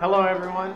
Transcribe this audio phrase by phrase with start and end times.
[0.00, 0.72] Hello, everyone.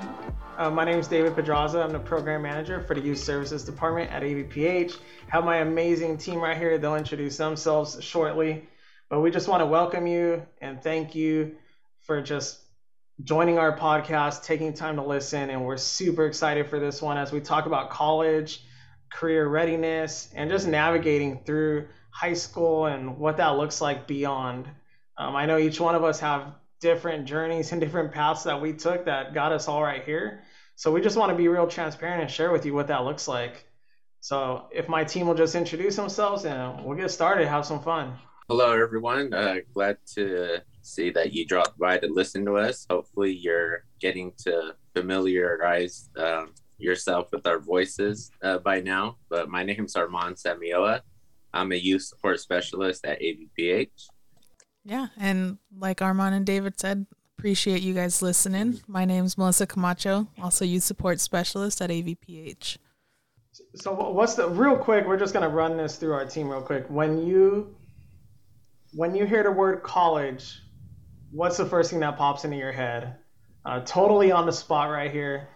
[0.59, 1.81] Uh, my name is David Pedraza.
[1.81, 4.99] I'm the program manager for the Youth Services Department at AVPH.
[5.29, 6.77] Have my amazing team right here.
[6.77, 8.69] They'll introduce themselves shortly.
[9.09, 11.57] But we just want to welcome you and thank you
[12.03, 12.59] for just
[13.23, 15.49] joining our podcast, taking time to listen.
[15.49, 18.63] And we're super excited for this one as we talk about college,
[19.11, 24.69] career readiness, and just navigating through high school and what that looks like beyond.
[25.17, 26.53] Um, I know each one of us have
[26.85, 30.43] different journeys and different paths that we took that got us all right here.
[30.77, 33.27] So we just want to be real transparent and share with you what that looks
[33.27, 33.65] like.
[34.21, 38.19] So if my team will just introduce themselves and we'll get started, have some fun.
[38.51, 39.33] Hello, everyone.
[39.33, 42.87] Uh, glad to see that you dropped by to listen to us.
[42.91, 46.45] Hopefully, you're getting to familiarize uh,
[46.77, 49.17] yourself with our voices uh, by now.
[49.31, 51.01] But my name is Armand Samioa.
[51.55, 54.09] I'm a youth support specialist at AVPH.
[54.85, 57.07] Yeah, and like Armand and David said,
[57.39, 58.81] appreciate you guys listening.
[58.87, 62.79] My name is Melissa Camacho, also youth support specialist at AVPH.
[63.77, 65.07] So what's the real quick?
[65.07, 66.87] We're just gonna run this through our team real quick.
[66.89, 67.75] When you
[68.93, 70.61] when you hear the word college,
[71.31, 73.17] what's the first thing that pops into your head?
[73.65, 75.49] Uh, totally on the spot right here.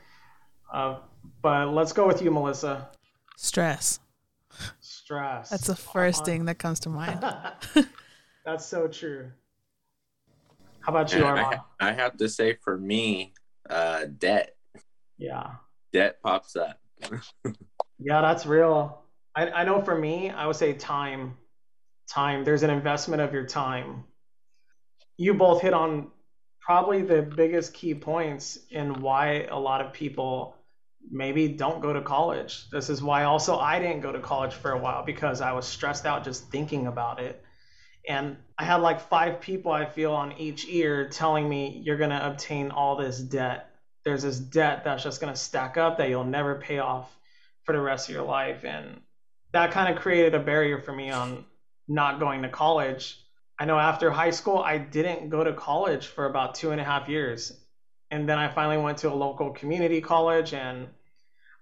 [0.72, 0.98] Uh,
[1.42, 2.88] but let's go with you, Melissa.
[3.36, 4.00] Stress.
[4.80, 5.50] Stress.
[5.50, 7.24] That's the first thing that comes to mind.
[8.48, 9.30] That's so true.
[10.80, 11.60] How about you, Armand?
[11.78, 13.34] I, I, have to say, for me,
[13.68, 14.56] uh, debt.
[15.18, 15.56] Yeah.
[15.92, 16.80] Debt pops up.
[17.98, 19.02] yeah, that's real.
[19.34, 21.36] I, I know for me, I would say time.
[22.08, 22.42] Time.
[22.42, 24.04] There's an investment of your time.
[25.18, 26.10] You both hit on
[26.58, 30.56] probably the biggest key points in why a lot of people
[31.10, 32.70] maybe don't go to college.
[32.70, 35.66] This is why also I didn't go to college for a while because I was
[35.66, 37.44] stressed out just thinking about it
[38.06, 42.10] and I had like five people I feel on each ear telling me you're going
[42.10, 43.70] to obtain all this debt.
[44.04, 47.14] There's this debt that's just going to stack up that you'll never pay off
[47.64, 48.64] for the rest of your life.
[48.64, 49.00] And
[49.52, 51.44] that kind of created a barrier for me on
[51.86, 53.18] not going to college.
[53.58, 56.84] I know after high school, I didn't go to college for about two and a
[56.84, 57.52] half years.
[58.10, 60.88] And then I finally went to a local community college and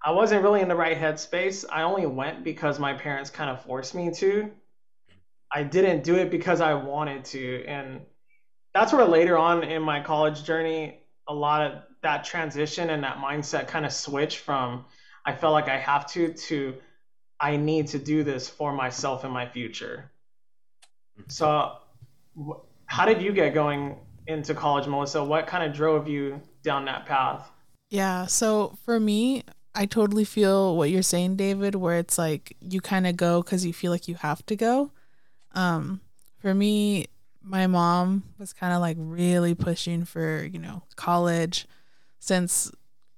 [0.03, 1.65] I wasn't really in the right headspace.
[1.69, 4.51] I only went because my parents kind of forced me to
[5.51, 7.65] I didn't do it because I wanted to.
[7.65, 8.01] And
[8.73, 13.17] that's where later on in my college journey, a lot of that transition and that
[13.17, 14.85] mindset kind of switched from
[15.25, 16.75] I felt like I have to to
[17.39, 20.09] I need to do this for myself and my future.
[21.19, 21.29] Mm-hmm.
[21.29, 21.77] So,
[22.85, 25.23] how did you get going into college, Melissa?
[25.23, 27.47] What kind of drove you down that path?
[27.89, 28.25] Yeah.
[28.25, 29.43] So, for me,
[29.75, 33.65] I totally feel what you're saying, David, where it's like you kind of go because
[33.65, 34.91] you feel like you have to go.
[35.57, 36.01] Um,
[36.37, 37.07] for me,
[37.41, 41.65] my mom was kind of like really pushing for, you know, college
[42.19, 42.71] since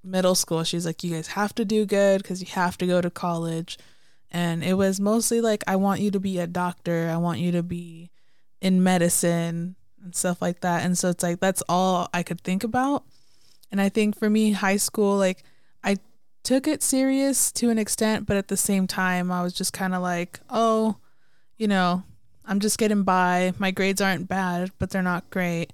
[0.03, 0.63] middle school.
[0.63, 3.77] She's like, you guys have to do good because you have to go to college.
[4.31, 7.09] And it was mostly like, I want you to be a doctor.
[7.11, 8.09] I want you to be
[8.61, 10.85] in medicine and stuff like that.
[10.85, 13.03] And so it's like, that's all I could think about.
[13.69, 15.43] And I think for me, high school, like,
[15.83, 15.97] I
[16.43, 19.93] took it serious to an extent, but at the same time, I was just kind
[19.93, 20.97] of like, oh,
[21.57, 22.03] you know,
[22.49, 23.53] I'm just getting by.
[23.59, 25.71] My grades aren't bad, but they're not great.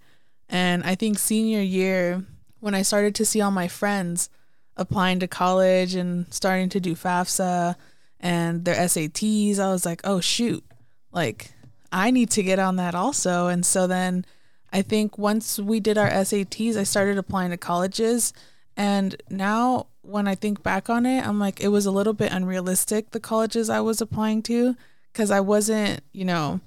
[0.49, 2.25] And I think senior year,
[2.59, 4.29] when I started to see all my friends
[4.75, 7.75] applying to college and starting to do FAFSA
[8.19, 10.65] and their SATs, I was like, oh, shoot,
[11.13, 11.53] like
[11.93, 13.47] I need to get on that also.
[13.47, 14.25] And so then
[14.73, 18.33] I think once we did our SATs, I started applying to colleges.
[18.75, 22.33] And now when I think back on it, I'm like, it was a little bit
[22.33, 24.75] unrealistic, the colleges I was applying to
[25.15, 26.59] because I wasn't, you know,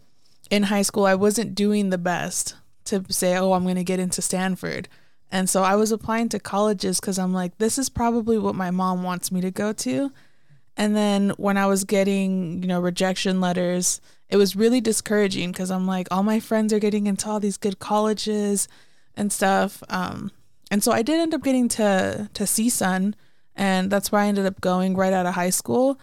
[0.51, 2.55] in high school, I wasn't doing the best
[2.85, 4.89] to say, oh, I'm going to get into Stanford.
[5.31, 8.71] And so I was applying to colleges because I'm like, this is probably what my
[8.71, 10.11] mom wants me to go to.
[10.79, 14.01] And then when I was getting, you know, rejection letters,
[14.31, 17.59] it was really discouraging because I'm like, all my friends are getting into all these
[17.59, 18.67] good colleges
[19.15, 19.83] and stuff.
[19.91, 20.31] Um,
[20.71, 23.13] and so I did end up getting to to CSUN,
[23.55, 26.01] and that's where I ended up going right out of high school.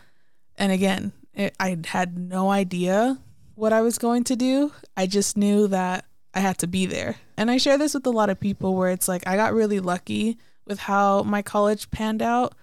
[0.57, 3.19] And again, I had no idea
[3.55, 4.71] what I was going to do.
[4.95, 7.15] I just knew that I had to be there.
[7.37, 9.79] And I share this with a lot of people where it's like I got really
[9.79, 12.55] lucky with how my college panned out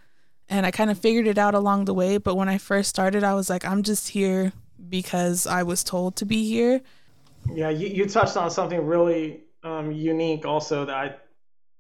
[0.49, 2.19] and I kind of figured it out along the way.
[2.19, 4.53] But when I first started, I was like, I'm just here
[4.89, 6.83] because I was told to be here.
[7.51, 11.17] Yeah, you, you touched on something really um, unique also that I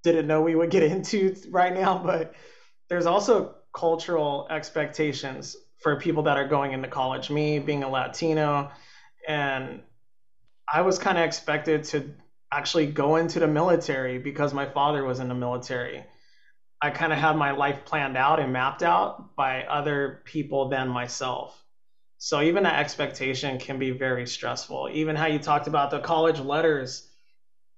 [0.02, 2.34] didn't know we would get into right now, but
[2.88, 7.30] there's also cultural expectations for people that are going into college.
[7.30, 8.70] Me being a Latino,
[9.28, 9.80] and
[10.72, 12.14] I was kind of expected to
[12.52, 16.04] actually go into the military because my father was in the military.
[16.80, 20.88] I kind of had my life planned out and mapped out by other people than
[20.88, 21.62] myself.
[22.18, 24.90] So even that expectation can be very stressful.
[24.92, 27.08] Even how you talked about the college letters.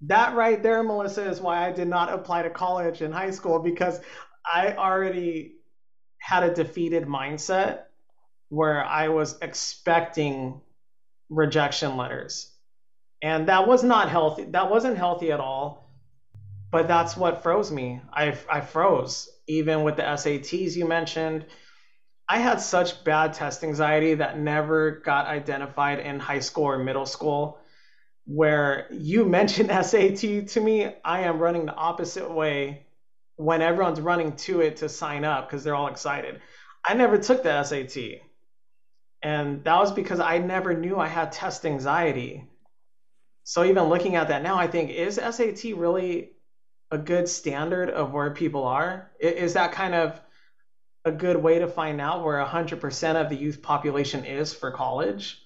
[0.03, 3.59] That right there, Melissa, is why I did not apply to college in high school
[3.59, 4.01] because
[4.45, 5.57] I already
[6.19, 7.85] had a defeated mindset
[8.49, 10.61] where I was expecting
[11.29, 12.51] rejection letters.
[13.23, 14.45] And that was not healthy.
[14.45, 15.91] That wasn't healthy at all.
[16.71, 18.01] But that's what froze me.
[18.13, 19.29] I, I froze.
[19.47, 21.47] Even with the SATs you mentioned,
[22.29, 27.07] I had such bad test anxiety that never got identified in high school or middle
[27.07, 27.59] school.
[28.27, 32.87] Where you mentioned SAT to me, I am running the opposite way
[33.37, 36.41] when everyone's running to it to sign up because they're all excited.
[36.85, 38.21] I never took the SAT.
[39.25, 42.47] And that was because I never knew I had test anxiety.
[43.43, 46.33] So even looking at that now, I think is SAT really
[46.91, 49.11] a good standard of where people are?
[49.19, 50.21] Is that kind of
[51.05, 55.41] a good way to find out where 100% of the youth population is for college?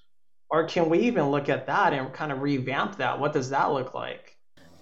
[0.50, 3.20] Or can we even look at that and kind of revamp that?
[3.20, 4.36] What does that look like?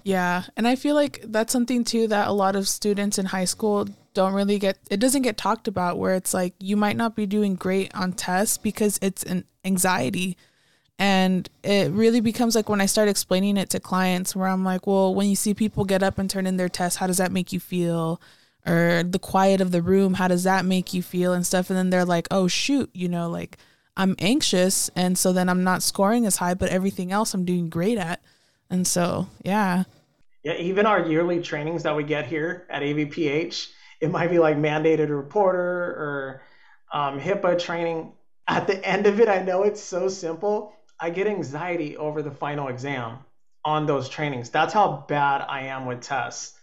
[0.05, 3.45] Yeah, and I feel like that's something too that a lot of students in high
[3.45, 7.15] school don't really get it doesn't get talked about where it's like you might not
[7.15, 10.37] be doing great on tests because it's an anxiety.
[10.99, 14.87] And it really becomes like when I start explaining it to clients where I'm like,
[14.87, 17.31] "Well, when you see people get up and turn in their tests, how does that
[17.31, 18.21] make you feel?"
[18.67, 21.79] or the quiet of the room how does that make you feel and stuff and
[21.79, 23.57] then they're like oh shoot you know like
[23.97, 27.69] i'm anxious and so then i'm not scoring as high but everything else i'm doing
[27.69, 28.21] great at
[28.69, 29.85] and so yeah
[30.43, 33.69] yeah even our yearly trainings that we get here at avph
[34.01, 36.43] it might be like mandated reporter or
[36.93, 38.13] um, hipaa training
[38.49, 42.31] at the end of it i know it's so simple i get anxiety over the
[42.31, 43.19] final exam
[43.65, 46.55] on those trainings that's how bad i am with tests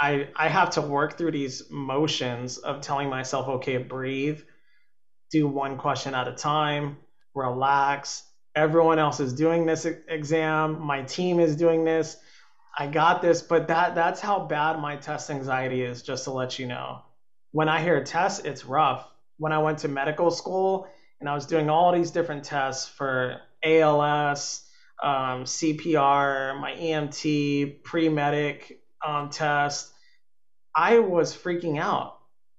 [0.00, 4.40] I I have to work through these motions of telling myself, okay, breathe,
[5.30, 6.96] do one question at a time,
[7.34, 8.24] relax.
[8.54, 10.80] Everyone else is doing this exam.
[10.80, 12.16] My team is doing this.
[12.76, 16.02] I got this, but that that's how bad my test anxiety is.
[16.02, 17.02] Just to let you know,
[17.52, 19.08] when I hear tests, it's rough.
[19.38, 20.88] When I went to medical school
[21.20, 24.68] and I was doing all these different tests for ALS,
[25.02, 29.92] um, CPR, my EMT, pre medic, um, test,
[30.74, 32.18] I was freaking out.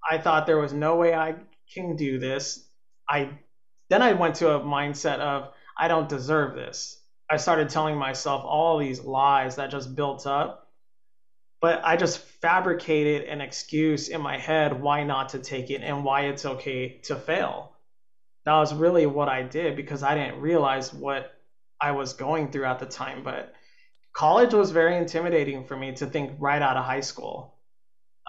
[0.09, 1.35] I thought there was no way I
[1.73, 2.67] can do this.
[3.09, 3.39] I
[3.89, 7.01] then I went to a mindset of I don't deserve this.
[7.29, 10.69] I started telling myself all these lies that just built up.
[11.61, 16.03] But I just fabricated an excuse in my head why not to take it and
[16.03, 17.71] why it's okay to fail.
[18.45, 21.33] That was really what I did because I didn't realize what
[21.81, 23.23] I was going through at the time.
[23.23, 23.53] But
[24.13, 27.55] college was very intimidating for me to think right out of high school.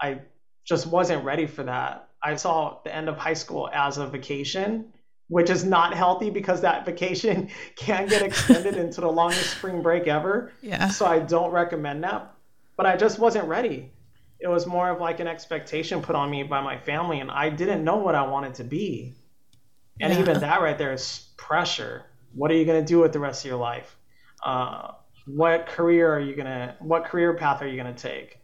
[0.01, 0.21] I
[0.65, 2.09] just wasn't ready for that.
[2.23, 4.93] I saw the end of high school as a vacation,
[5.29, 10.07] which is not healthy because that vacation can get extended into the longest spring break
[10.07, 10.53] ever.
[10.63, 10.89] Yeah.
[10.89, 12.33] So I don't recommend that.
[12.77, 13.93] But I just wasn't ready.
[14.39, 17.49] It was more of like an expectation put on me by my family, and I
[17.49, 19.15] didn't know what I wanted to be.
[19.99, 20.21] And yeah.
[20.21, 22.05] even that right there is pressure.
[22.35, 23.97] What are you going to do with the rest of your life?
[24.45, 24.93] Uh,
[25.27, 28.39] what career are you gonna what career path are you gonna take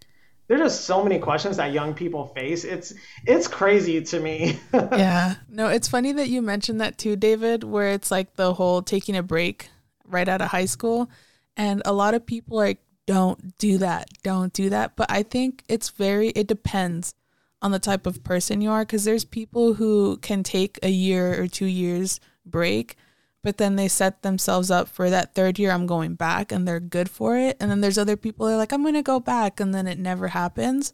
[0.53, 2.65] there's just so many questions that young people face.
[2.65, 2.93] It's
[3.27, 4.61] it's crazy to me.
[4.73, 5.37] Yeah.
[5.49, 9.17] No it's funny that you mentioned that too david where it's like the whole taking
[9.17, 9.71] a break
[10.07, 11.11] right out of high school.
[11.57, 14.09] And a lot of people like don't do that.
[14.23, 14.95] Don't do that.
[14.95, 17.15] But i think it's very it depends
[17.63, 21.41] on the type of person you are because there's people who can take a year
[21.41, 22.97] or two years break
[23.43, 26.81] but then they set themselves up for that third year I'm going back and they're
[26.81, 27.57] good for it.
[27.61, 29.87] And then there's other people that are like, I'm going to go back and then
[29.87, 30.93] it never happens.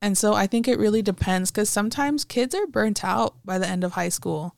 [0.00, 3.68] And so I think it really depends because sometimes kids are burnt out by the
[3.68, 4.56] end of high school.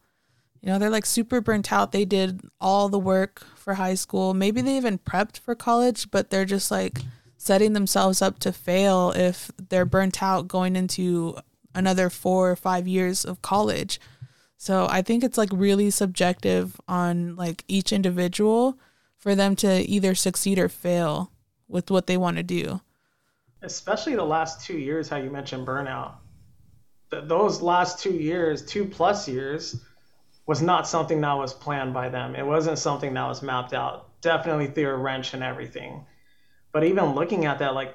[0.63, 1.93] You know, they're like super burnt out.
[1.93, 4.33] They did all the work for high school.
[4.33, 7.01] Maybe they even prepped for college, but they're just like
[7.37, 11.37] setting themselves up to fail if they're burnt out going into
[11.75, 14.01] another four or five years of college.
[14.57, 18.79] So I think it's like really subjective on like each individual
[19.19, 21.31] for them to either succeed or fail
[21.69, 22.81] with what they want to do.
[23.63, 26.17] Especially the last two years, how you mentioned burnout.
[27.11, 29.81] Th- those last two years, two plus years,
[30.47, 32.37] was not something that was planned by them.
[32.37, 34.21] It wasn't something that was mapped out.
[34.21, 36.05] Definitely threw a wrench and everything.
[36.71, 37.95] But even looking at that, like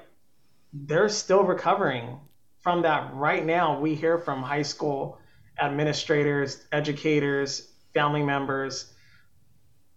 [0.72, 2.18] they're still recovering
[2.60, 3.78] from that right now.
[3.78, 5.19] We hear from high school
[5.60, 8.92] administrators, educators, family members,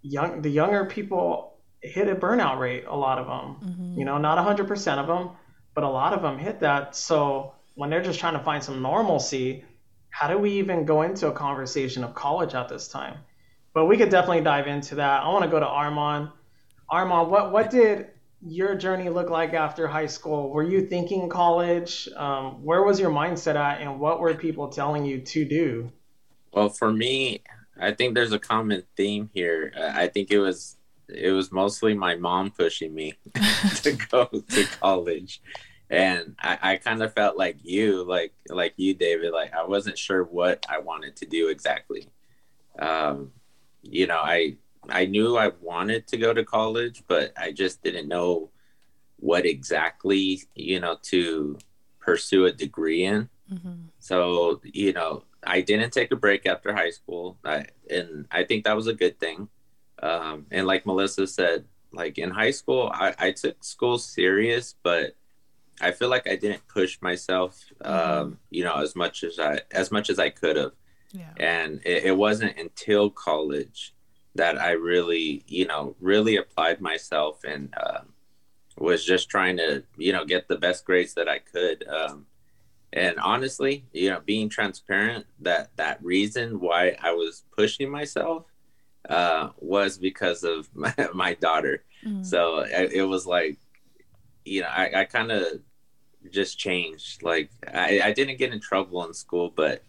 [0.02, 2.86] young the younger people hit a burnout rate.
[2.88, 4.00] A lot of them, mm-hmm.
[4.00, 5.32] you know, not 100% of them,
[5.74, 6.96] but a lot of them hit that.
[6.96, 9.66] So when they're just trying to find some normalcy,
[10.10, 13.18] how do we even go into a conversation of college at this time?
[13.74, 15.24] But we could definitely dive into that.
[15.24, 16.30] I want to go to Armand.
[16.90, 18.08] Armand, what what did
[18.46, 20.50] your journey look like after high school?
[20.50, 22.10] Were you thinking college?
[22.16, 25.92] Um, where was your mindset at, and what were people telling you to do?
[26.52, 27.42] Well, for me,
[27.80, 29.74] I think there's a common theme here.
[29.78, 33.14] Uh, I think it was it was mostly my mom pushing me
[33.84, 35.42] to go to college,
[35.90, 39.32] and I, I kind of felt like you, like like you, David.
[39.32, 42.10] Like I wasn't sure what I wanted to do exactly.
[42.78, 43.32] Um,
[43.84, 44.58] you know, I
[44.90, 48.50] I knew I wanted to go to college, but I just didn't know
[49.18, 51.58] what exactly, you know, to
[52.00, 53.30] pursue a degree in.
[53.52, 53.74] Mm-hmm.
[54.00, 57.38] So, you know, I didn't take a break after high school.
[57.44, 59.48] I, and I think that was a good thing.
[60.02, 65.16] Um, and like Melissa said, like in high school, I, I took school serious, but
[65.82, 67.92] I feel like I didn't push myself, mm-hmm.
[67.92, 70.74] um, you know, as much as I, as much as I could have.
[71.12, 71.30] Yeah.
[71.38, 73.94] And it, it wasn't until college
[74.36, 78.02] that I really, you know, really applied myself and uh,
[78.78, 81.88] was just trying to, you know, get the best grades that I could.
[81.88, 82.26] Um,
[82.92, 88.46] and honestly, you know, being transparent, that that reason why I was pushing myself
[89.10, 91.84] uh, was because of my, my daughter.
[92.06, 92.26] Mm.
[92.26, 93.58] So it, it was like,
[94.46, 95.46] you know, I, I kind of
[96.32, 97.24] just changed.
[97.24, 99.84] Like I, I didn't get in trouble in school, but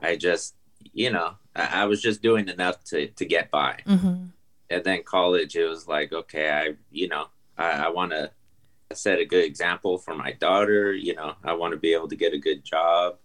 [0.00, 0.54] I just,
[0.92, 3.80] you know, I, I was just doing enough to to get by.
[3.86, 4.26] Mm-hmm.
[4.70, 7.26] And then college, it was like, okay, I you know,
[7.56, 8.30] I, I want to
[8.92, 10.92] set a good example for my daughter.
[10.92, 13.16] You know, I want to be able to get a good job,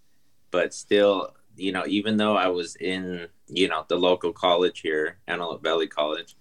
[0.51, 5.17] but still, you know, even though I was in you know the local college here,
[5.27, 6.35] Antelope Valley College,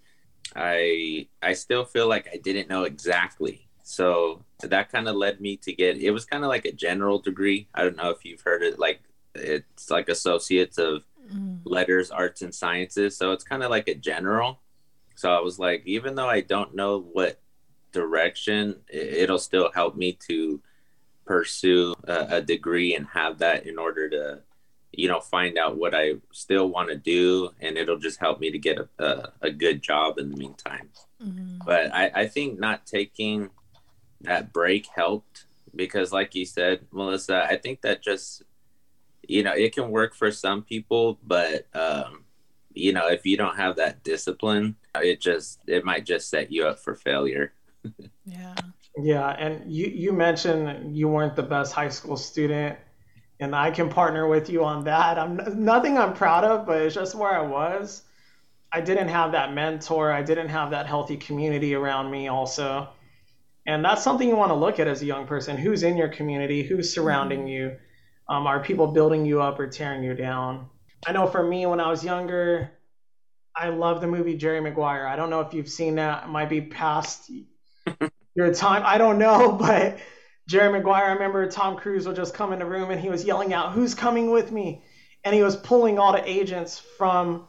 [0.57, 3.69] I I still feel like I didn't know exactly.
[3.83, 7.19] So that kind of led me to get it was kind of like a general
[7.19, 7.69] degree.
[7.75, 9.01] I don't know if you've heard it like
[9.35, 11.61] it's like associates of mm.
[11.65, 13.17] letters, arts, and sciences.
[13.17, 14.61] So it's kind of like a general.
[15.17, 17.41] So I was like, even though I don't know what
[17.93, 20.61] direction, it'll still help me to
[21.25, 24.41] pursue a, a degree and have that in order to,
[24.93, 27.51] you know, find out what I still want to do.
[27.61, 30.91] And it'll just help me to get a, a, a good job in the meantime.
[31.23, 31.59] Mm-hmm.
[31.65, 33.51] But I, I think not taking
[34.23, 38.43] that break helped because, like you said, Melissa, I think that just
[39.29, 42.25] you know it can work for some people but um
[42.73, 46.67] you know if you don't have that discipline it just it might just set you
[46.67, 47.53] up for failure.
[48.27, 48.55] Yeah.
[48.97, 52.79] Yeah and you you mentioned you weren't the best high school student
[53.39, 55.19] and i can partner with you on that.
[55.19, 58.03] I'm nothing i'm proud of but it's just where i was.
[58.73, 60.11] I didn't have that mentor.
[60.11, 62.89] I didn't have that healthy community around me also.
[63.67, 65.57] And that's something you want to look at as a young person.
[65.57, 66.63] Who's in your community?
[66.63, 67.49] Who's surrounding mm-hmm.
[67.49, 67.77] you
[68.29, 70.69] um, are people building you up or tearing you down?
[71.07, 72.71] I know for me, when I was younger,
[73.55, 75.07] I love the movie Jerry Maguire.
[75.07, 76.25] I don't know if you've seen that.
[76.25, 77.31] It might be past
[78.35, 78.83] your time.
[78.85, 79.99] I don't know, but
[80.49, 83.25] Jerry Maguire, I remember Tom Cruise would just come in the room and he was
[83.25, 84.83] yelling out, Who's coming with me?
[85.25, 87.47] And he was pulling all the agents from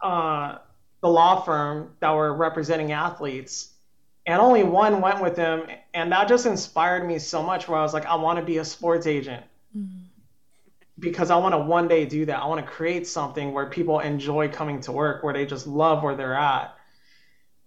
[0.00, 0.58] uh,
[1.00, 3.70] the law firm that were representing athletes.
[4.26, 5.66] And only one went with him.
[5.92, 8.58] And that just inspired me so much where I was like, I want to be
[8.58, 9.44] a sports agent.
[9.76, 10.03] Mm-hmm
[11.04, 12.38] because I want to one day do that.
[12.40, 16.02] I want to create something where people enjoy coming to work, where they just love
[16.02, 16.74] where they're at.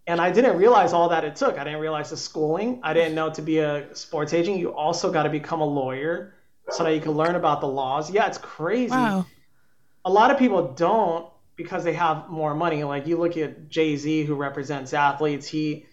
[0.07, 1.57] And I didn't realize all that it took.
[1.57, 2.79] I didn't realize the schooling.
[2.81, 6.33] I didn't know to be a sports agent, you also got to become a lawyer
[6.69, 8.09] so that you can learn about the laws.
[8.11, 8.91] Yeah, it's crazy.
[8.91, 9.25] Wow.
[10.05, 12.83] A lot of people don't because they have more money.
[12.83, 15.85] Like you look at Jay Z, who represents athletes, he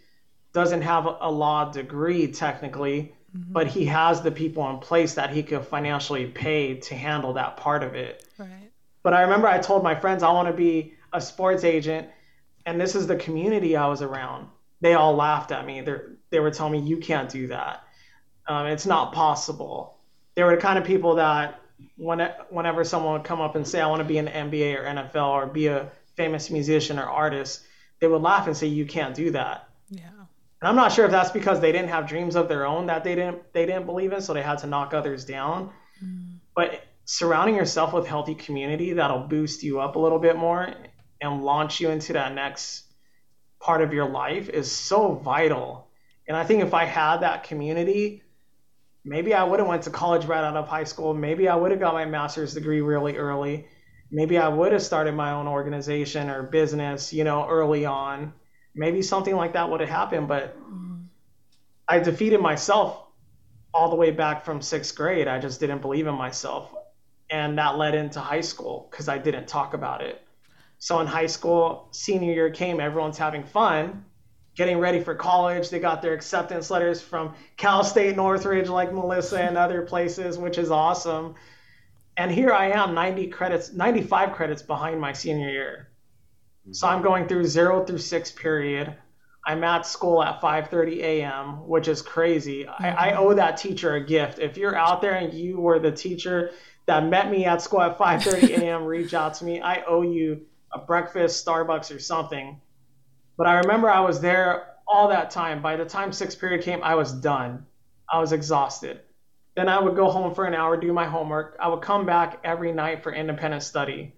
[0.53, 3.53] doesn't have a law degree technically, mm-hmm.
[3.53, 7.57] but he has the people in place that he could financially pay to handle that
[7.57, 8.27] part of it.
[8.39, 8.71] Right.
[9.03, 12.09] But I remember I told my friends I want to be a sports agent,
[12.67, 14.49] and this is the community I was around.
[14.81, 15.81] They all laughed at me.
[15.81, 15.97] They
[16.31, 17.85] they were telling me you can't do that.
[18.47, 19.99] Um, it's not possible.
[20.35, 21.61] They were the kind of people that
[21.97, 24.85] when, whenever someone would come up and say I want to be an NBA or
[24.85, 27.63] NFL or be a famous musician or artist,
[28.01, 29.69] they would laugh and say you can't do that.
[29.91, 30.11] Yeah.
[30.65, 33.05] And I'm not sure if that's because they didn't have dreams of their own that
[33.05, 35.71] they didn't they didn't believe in, so they had to knock others down.
[36.03, 36.39] Mm.
[36.57, 40.73] But surrounding yourself with healthy community that'll boost you up a little bit more
[41.21, 42.85] and launch you into that next
[43.61, 45.91] part of your life is so vital.
[46.27, 48.23] And I think if I had that community,
[49.05, 51.13] maybe I would have went to college right out of high school.
[51.13, 53.67] Maybe I would have got my master's degree really early.
[54.11, 58.33] Maybe I would have started my own organization or business, you know, early on
[58.75, 60.29] maybe something like that would have happened.
[60.29, 61.03] But mm-hmm.
[61.89, 63.05] I defeated myself
[63.73, 65.29] all the way back from sixth grade.
[65.29, 66.75] I just didn't believe in myself.
[67.31, 70.23] And that led into high school because I didn't talk about it.
[70.79, 74.05] So in high school, senior year came, everyone's having fun,
[74.55, 75.71] getting ready for college.
[75.71, 80.59] They got their acceptance letters from Cal State Northridge, like Melissa and other places, which
[80.59, 81.35] is awesome.
[82.17, 85.89] And here I am, 90 credits, 95 credits behind my senior year.
[86.73, 88.97] So I'm going through zero through six period.
[89.47, 92.65] I'm at school at 5:30 a.m., which is crazy.
[92.65, 92.85] Mm-hmm.
[92.85, 93.23] I, I, mm-hmm.
[93.23, 94.39] owe that teacher a gift.
[94.39, 96.53] If you're out there and you were the teacher
[96.87, 99.61] that met me at school at 5:30 a.m., reach out to me.
[99.61, 102.61] I owe you a breakfast, Starbucks, or something.
[103.37, 105.61] But I remember I was there all that time.
[105.61, 107.67] By the time sixth period came, I was done.
[108.11, 109.01] I was exhausted.
[109.57, 111.57] Then I would go home for an hour, do my homework.
[111.61, 114.15] I would come back every night for independent study.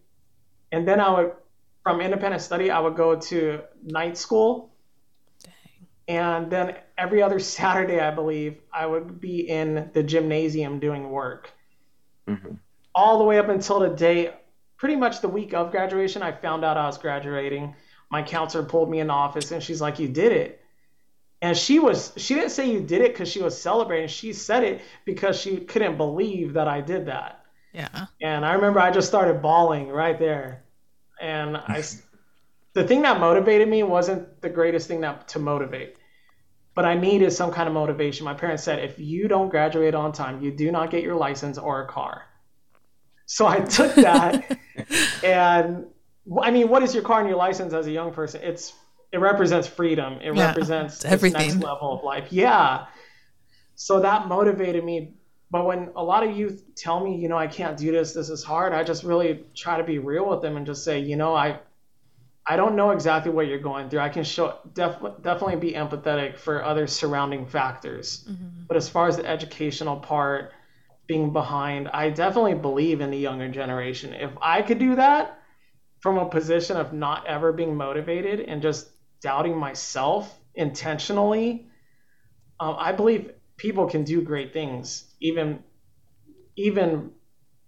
[0.73, 1.33] And then I would,
[1.87, 4.73] from independent study, I would go to night school
[6.09, 11.52] and then every other Saturday, I believe, I would be in the gymnasium doing work.
[12.26, 12.55] Mm-hmm.
[12.93, 14.35] All the way up until the day,
[14.76, 17.73] pretty much the week of graduation, I found out I was graduating.
[18.11, 20.61] My counselor pulled me in the office and she's like, You did it.
[21.40, 24.09] And she was, she didn't say you did it because she was celebrating.
[24.09, 27.45] She said it because she couldn't believe that I did that.
[27.73, 28.07] Yeah.
[28.21, 30.64] And I remember I just started bawling right there.
[31.20, 31.82] And I,
[32.75, 35.96] the thing that motivated me wasn't the greatest thing that to motivate.
[36.75, 38.25] But i needed some kind of motivation.
[38.25, 41.56] My parents said if you don't graduate on time you do not get your license
[41.56, 42.25] or a car.
[43.25, 44.58] So i took that.
[45.25, 45.87] And
[46.42, 48.42] i mean what is your car and your license as a young person?
[48.42, 48.75] It's
[49.11, 50.18] it represents freedom.
[50.20, 52.28] It yeah, represents everything next level of life.
[52.30, 52.87] Yeah.
[53.75, 55.14] So that motivated me
[55.50, 58.31] but when a lot of youth tell me you know i can't do this this
[58.31, 61.17] is hard i just really try to be real with them and just say you
[61.17, 61.59] know i
[62.49, 63.99] I don't know exactly what you're going through.
[63.99, 68.25] I can show def, definitely be empathetic for other surrounding factors.
[68.30, 68.67] Mm-hmm.
[68.69, 70.52] But as far as the educational part,
[71.06, 74.13] being behind, I definitely believe in the younger generation.
[74.13, 75.41] If I could do that
[76.00, 78.89] from a position of not ever being motivated and just
[79.21, 81.69] doubting myself intentionally,
[82.59, 85.62] um, I believe people can do great things, even
[86.56, 87.10] even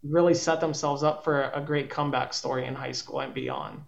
[0.03, 3.81] really set themselves up for a great comeback story in high school and beyond.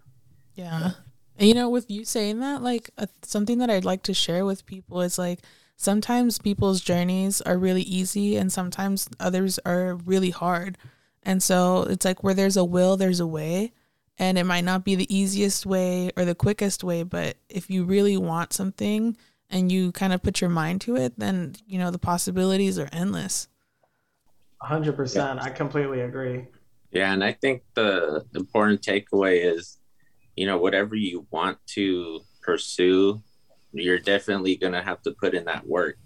[0.54, 0.92] Yeah.
[1.38, 4.44] And you know, with you saying that, like uh, something that I'd like to share
[4.44, 5.40] with people is like
[5.76, 10.76] sometimes people's journeys are really easy and sometimes others are really hard.
[11.22, 13.72] And so it's like where there's a will, there's a way.
[14.18, 17.84] And it might not be the easiest way or the quickest way, but if you
[17.84, 19.16] really want something
[19.50, 22.88] and you kind of put your mind to it, then, you know, the possibilities are
[22.92, 23.48] endless.
[24.62, 25.14] 100%.
[25.14, 25.42] Yeah.
[25.42, 26.46] I completely agree.
[26.90, 27.12] Yeah.
[27.12, 29.80] And I think the important takeaway is
[30.40, 33.22] you know whatever you want to pursue
[33.72, 35.98] you're definitely going to have to put in that work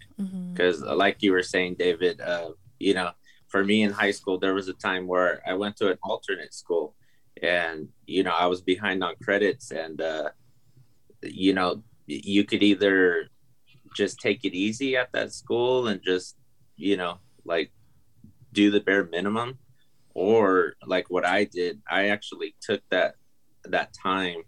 [0.53, 0.99] because mm-hmm.
[0.99, 3.11] like you were saying david uh, you know
[3.47, 6.53] for me in high school there was a time where i went to an alternate
[6.53, 6.97] school
[7.43, 10.29] and you know i was behind on credits and uh,
[11.23, 13.29] you know you could either
[13.95, 16.37] just take it easy at that school and just
[16.77, 17.73] you know like
[18.53, 19.59] do the bare minimum.
[20.17, 23.17] Or like what i did i actually took that
[23.65, 24.43] that time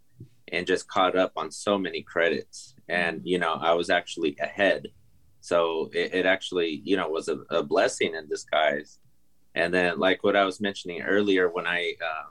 [0.53, 2.75] and just caught up on so many credits.
[2.89, 4.87] And you know i was actually ahead.
[5.41, 9.01] So it, it actually you know was a, a, blessing in disguise.
[9.57, 12.29] And then like what i was mentioning earlier when i uh,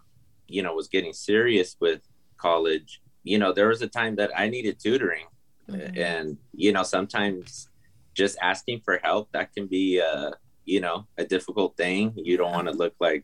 [0.48, 2.02] you know was getting serious with
[2.38, 5.26] college you know there was a time that i needed tutoring
[5.70, 5.98] mm-hmm.
[5.98, 7.70] and you know sometimes
[8.14, 10.32] just asking for help that can be uh
[10.66, 12.14] you know a difficult thing.
[12.16, 13.24] You don't want to look like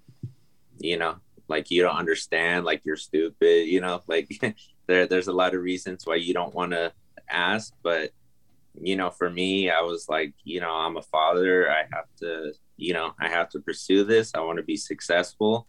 [0.80, 1.16] you know
[1.48, 4.30] like you don't understand like you're stupid you know like
[4.88, 6.94] there there's a lot of reasons why you don't want to
[7.30, 7.74] ask.
[7.84, 8.12] But
[8.80, 11.70] you know for me i was like you know i'm a father.
[11.70, 14.32] I have to you know i have to pursue this.
[14.34, 15.68] I want to be successful.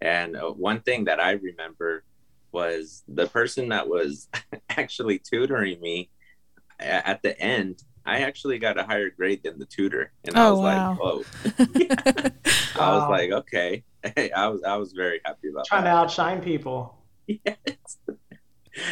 [0.00, 2.02] And uh, one thing that i remember
[2.52, 4.28] was the person that was
[4.70, 6.10] actually tutoring me
[6.78, 10.54] at the end I actually got a higher grade than the tutor, and I oh,
[10.54, 10.90] was wow.
[10.90, 13.84] like, "Whoa!" I was like, "Okay."
[14.34, 15.90] I was I was very happy about trying that.
[15.90, 16.96] to outshine people.
[17.26, 17.98] Yes.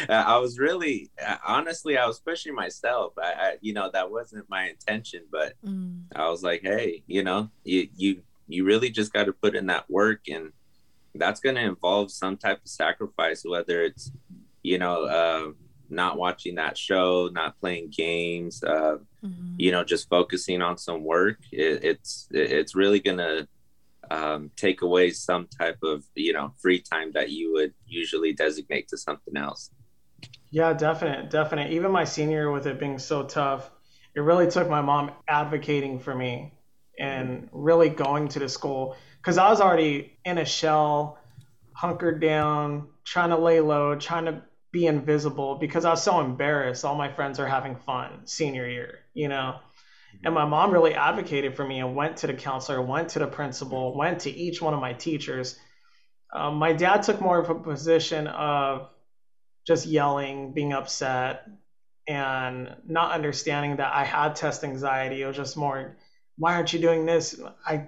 [0.07, 1.09] I was really,
[1.45, 3.13] honestly, I was pushing myself.
[3.17, 6.01] I, I, you know, that wasn't my intention, but mm.
[6.15, 9.67] I was like, hey, you know, you you you really just got to put in
[9.67, 10.51] that work, and
[11.15, 14.11] that's going to involve some type of sacrifice, whether it's,
[14.63, 15.51] you know, uh,
[15.89, 19.53] not watching that show, not playing games, uh, mm-hmm.
[19.57, 21.37] you know, just focusing on some work.
[21.51, 23.47] It, it's it's really gonna
[24.11, 28.87] um, take away some type of you know free time that you would usually designate
[28.89, 29.71] to something else.
[30.51, 31.71] Yeah, definite, definite.
[31.71, 33.69] Even my senior with it being so tough,
[34.15, 36.53] it really took my mom advocating for me
[36.99, 41.17] and really going to the school because I was already in a shell,
[41.73, 46.85] hunkered down, trying to lay low, trying to be invisible because I was so embarrassed.
[46.85, 49.59] All my friends are having fun senior year, you know.
[50.23, 53.27] And my mom really advocated for me and went to the counselor, went to the
[53.27, 55.57] principal, went to each one of my teachers.
[56.33, 58.89] Um, my dad took more of a position of
[59.65, 61.47] just yelling, being upset,
[62.07, 65.21] and not understanding that I had test anxiety.
[65.21, 65.97] It was just more,
[66.37, 67.39] why aren't you doing this?
[67.65, 67.87] I,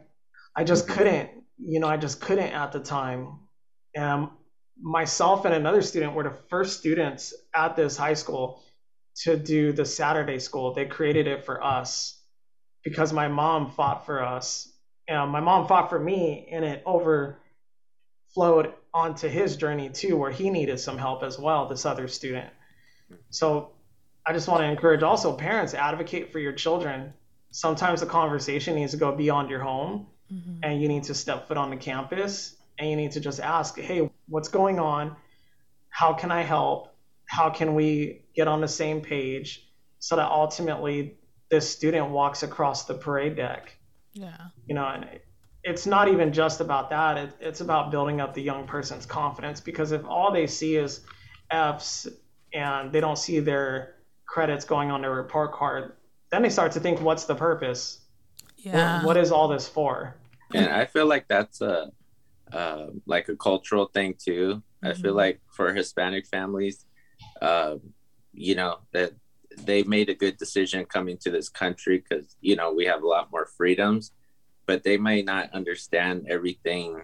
[0.55, 0.97] I just mm-hmm.
[0.97, 3.39] couldn't, you know, I just couldn't at the time.
[3.95, 4.29] And
[4.81, 8.63] myself and another student were the first students at this high school
[9.23, 10.73] to do the Saturday school.
[10.73, 12.19] They created it for us
[12.83, 14.67] because my mom fought for us.
[15.07, 20.49] And my mom fought for me, and it overflowed onto his journey too, where he
[20.49, 22.49] needed some help as well, this other student.
[23.29, 23.71] So
[24.25, 27.13] I just want to encourage also parents advocate for your children.
[27.51, 30.59] Sometimes the conversation needs to go beyond your home mm-hmm.
[30.63, 33.77] and you need to step foot on the campus and you need to just ask,
[33.77, 35.15] hey, what's going on?
[35.89, 36.95] How can I help?
[37.25, 39.67] How can we get on the same page
[39.99, 41.17] so that ultimately
[41.49, 43.77] this student walks across the parade deck?
[44.13, 44.37] Yeah.
[44.65, 45.05] You know, and
[45.63, 47.17] it's not even just about that.
[47.17, 51.01] It, it's about building up the young person's confidence because if all they see is
[51.49, 52.07] F's
[52.53, 55.93] and they don't see their credits going on their report card,
[56.31, 57.99] then they start to think, what's the purpose?
[58.57, 58.97] Yeah.
[58.97, 60.15] what, what is all this for?
[60.53, 61.91] And I feel like that's a
[62.51, 64.55] uh, like a cultural thing too.
[64.55, 64.87] Mm-hmm.
[64.87, 65.17] I feel mm-hmm.
[65.17, 66.85] like for Hispanic families,
[67.41, 67.75] uh,
[68.33, 69.13] you know that
[69.57, 73.07] they made a good decision coming to this country because you know we have a
[73.07, 74.11] lot more freedoms
[74.65, 77.01] but they may not understand everything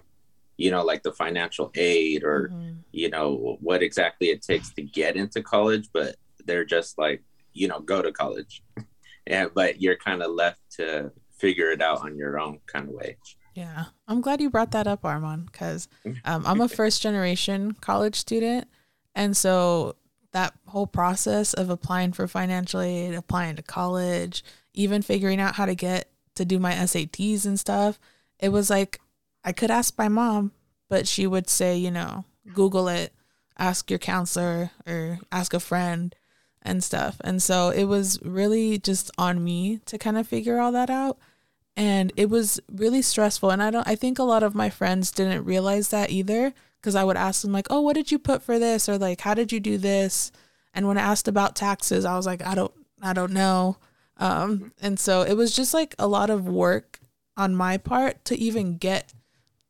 [0.58, 2.78] you know like the financial aid or mm-hmm.
[2.92, 7.68] you know what exactly it takes to get into college but they're just like you
[7.68, 8.64] know go to college
[9.28, 12.96] and but you're kind of left to figure it out on your own kind of
[12.96, 13.18] way.
[13.54, 13.86] Yeah.
[14.08, 15.88] I'm glad you brought that up armand because
[16.26, 18.68] um, i'm a first generation college student
[19.16, 19.96] and so
[20.32, 24.44] that whole process of applying for financial aid applying to college
[24.78, 28.00] even figuring out how to get to do my SATs and stuff,
[28.40, 29.02] it was like
[29.44, 30.52] I could ask my mom,
[30.88, 33.12] but she would say, you know, Google it,
[33.58, 36.16] ask your counselor or ask a friend
[36.68, 37.18] and stuff.
[37.24, 41.18] And so it was really just on me to kind of figure all that out.
[41.76, 43.52] And it was really stressful.
[43.52, 46.96] And I don't, I think a lot of my friends didn't realize that either because
[46.96, 48.90] I would ask them, like, oh, what did you put for this?
[48.90, 50.32] Or like, how did you do this?
[50.74, 53.78] And when I asked about taxes, I was like, I don't, I don't know.
[54.18, 57.00] Um, and so it was just like a lot of work
[57.38, 59.14] on my part to even get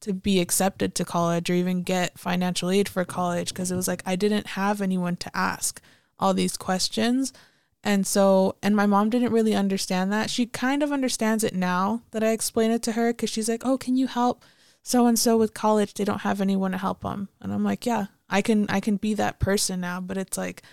[0.02, 3.88] to be accepted to college or even get financial aid for college because it was
[3.88, 5.82] like I didn't have anyone to ask
[6.20, 7.34] all these questions.
[7.84, 10.30] And so, and my mom didn't really understand that.
[10.30, 13.66] She kind of understands it now that I explain it to her because she's like,
[13.66, 14.44] "Oh, can you help
[14.84, 15.94] so and so with college?
[15.94, 18.66] They don't have anyone to help them." And I'm like, "Yeah, I can.
[18.70, 20.64] I can be that person now." But it's like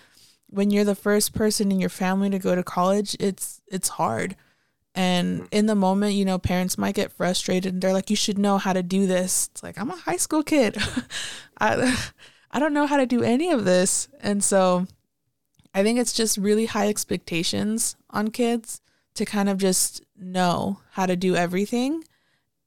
[0.47, 4.35] when you're the first person in your family to go to college, it's it's hard.
[4.93, 5.47] And mm-hmm.
[5.51, 8.57] in the moment, you know, parents might get frustrated and they're like, "You should know
[8.57, 10.77] how to do this." It's like, "I'm a high school kid.
[11.59, 11.97] I
[12.51, 14.87] I don't know how to do any of this." And so
[15.75, 18.79] I think it's just really high expectations on kids
[19.15, 22.05] to kind of just know how to do everything.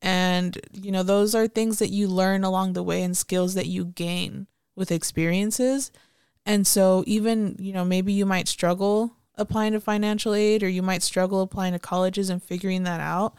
[0.02, 3.66] And, you know, those are things that you learn along the way and skills that
[3.66, 5.90] you gain with experiences.
[6.44, 10.82] And so even, you know, maybe you might struggle applying to financial aid or you
[10.82, 13.34] might struggle applying to colleges and figuring that out,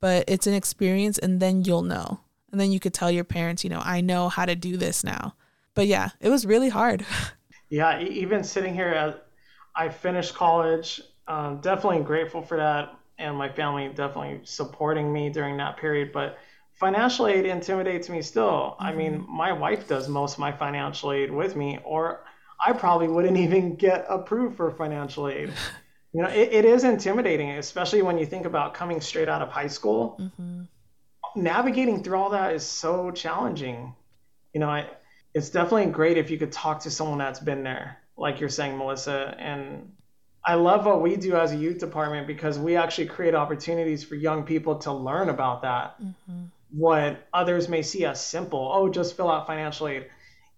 [0.00, 2.20] but it's an experience and then you'll know.
[2.50, 5.04] And then you could tell your parents, you know, I know how to do this
[5.04, 5.34] now.
[5.74, 7.04] But yeah, it was really hard.
[7.70, 9.16] yeah, even sitting here
[9.74, 15.56] I finished college, um, definitely grateful for that and my family definitely supporting me during
[15.58, 16.38] that period, but
[16.72, 18.76] financial aid intimidates me still.
[18.80, 18.82] Mm-hmm.
[18.82, 22.24] I mean, my wife does most of my financial aid with me or
[22.64, 25.52] I probably wouldn't even get approved for financial aid.
[26.12, 29.48] You know, it, it is intimidating, especially when you think about coming straight out of
[29.48, 30.16] high school.
[30.20, 30.62] Mm-hmm.
[31.36, 33.94] Navigating through all that is so challenging.
[34.52, 34.88] You know, I,
[35.34, 38.76] it's definitely great if you could talk to someone that's been there, like you're saying,
[38.76, 39.34] Melissa.
[39.38, 39.92] And
[40.44, 44.14] I love what we do as a youth department because we actually create opportunities for
[44.14, 46.02] young people to learn about that.
[46.02, 46.44] Mm-hmm.
[46.72, 50.06] What others may see as simple, oh, just fill out financial aid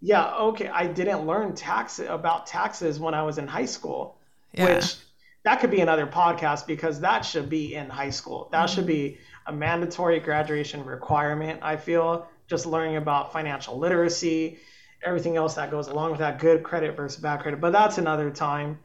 [0.03, 4.19] yeah, okay, I didn't learn tax about taxes when I was in high school,
[4.53, 4.75] yeah.
[4.75, 4.97] which
[5.45, 8.49] that could be another podcast because that should be in high school.
[8.51, 8.75] That mm-hmm.
[8.75, 11.61] should be a mandatory graduation requirement.
[11.63, 14.59] I feel just learning about financial literacy
[15.05, 17.61] everything else that goes along with that good credit versus bad credit.
[17.61, 18.79] But that's another time.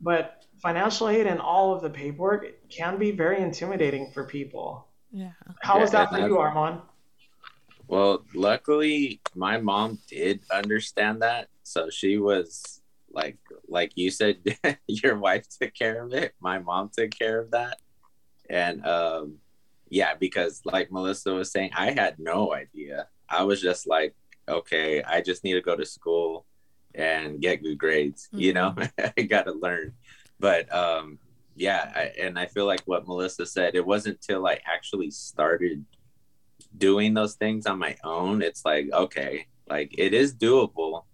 [0.00, 4.88] But financial aid and all of the paperwork can be very intimidating for people.
[5.12, 5.32] Yeah.
[5.62, 6.80] How Yeah, was that for you, Armand?
[7.86, 14.38] Well, luckily, my mom did understand that, so she was like, like you said,
[14.86, 16.34] your wife took care of it.
[16.40, 17.78] My mom took care of that,
[18.50, 19.36] and um,
[19.90, 23.08] yeah, because like Melissa was saying, I had no idea.
[23.28, 24.14] I was just like,
[24.48, 26.46] okay, I just need to go to school
[26.94, 28.28] and get good grades.
[28.32, 28.74] You know,
[29.16, 29.94] I got to learn.
[30.40, 31.18] But um,
[31.56, 35.84] yeah, I, and I feel like what Melissa said, it wasn't till I actually started
[36.76, 38.42] doing those things on my own.
[38.42, 41.04] It's like, okay, like it is doable,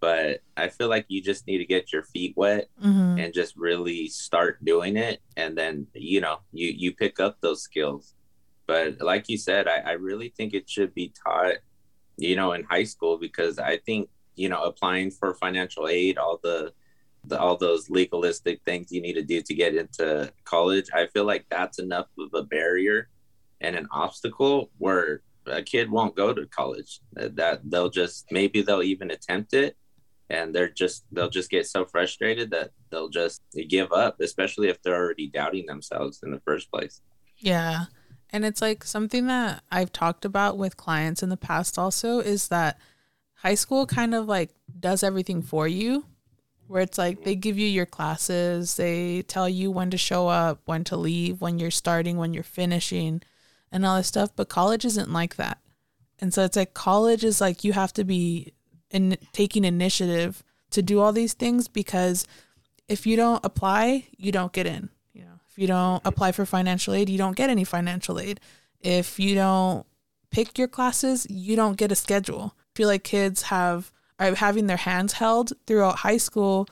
[0.00, 3.56] but I feel like you just need to get your feet wet hmm and just
[3.56, 8.13] really start doing it and then you know you you pick up those skills
[8.66, 11.56] but like you said I, I really think it should be taught
[12.16, 16.38] you know in high school because i think you know applying for financial aid all
[16.42, 16.72] the,
[17.26, 21.24] the all those legalistic things you need to do to get into college i feel
[21.24, 23.08] like that's enough of a barrier
[23.60, 28.82] and an obstacle where a kid won't go to college that, they'll just maybe they'll
[28.82, 29.76] even attempt it
[30.30, 34.80] and they're just they'll just get so frustrated that they'll just give up especially if
[34.82, 37.02] they're already doubting themselves in the first place
[37.38, 37.84] Yeah.
[38.34, 42.48] And it's like something that I've talked about with clients in the past also is
[42.48, 42.80] that
[43.34, 46.06] high school kind of like does everything for you,
[46.66, 50.62] where it's like they give you your classes, they tell you when to show up,
[50.64, 53.22] when to leave, when you're starting, when you're finishing,
[53.70, 54.30] and all this stuff.
[54.34, 55.58] But college isn't like that.
[56.18, 58.52] And so it's like college is like you have to be
[58.90, 60.42] in taking initiative
[60.72, 62.26] to do all these things because
[62.88, 64.88] if you don't apply, you don't get in.
[65.54, 68.40] If you don't apply for financial aid, you don't get any financial aid.
[68.80, 69.86] If you don't
[70.30, 72.56] pick your classes, you don't get a schedule.
[72.58, 76.68] I feel like kids have are having their hands held throughout high school,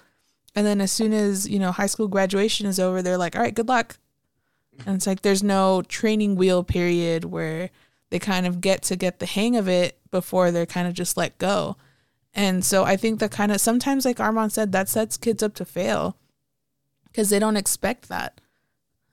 [0.56, 3.42] and then as soon as you know high school graduation is over, they're like, "All
[3.42, 3.98] right, good luck."
[4.84, 7.70] And it's like there's no training wheel period where
[8.10, 11.16] they kind of get to get the hang of it before they're kind of just
[11.16, 11.76] let go.
[12.34, 15.54] And so I think that kind of sometimes, like Armand said, that sets kids up
[15.54, 16.16] to fail
[17.04, 18.40] because they don't expect that.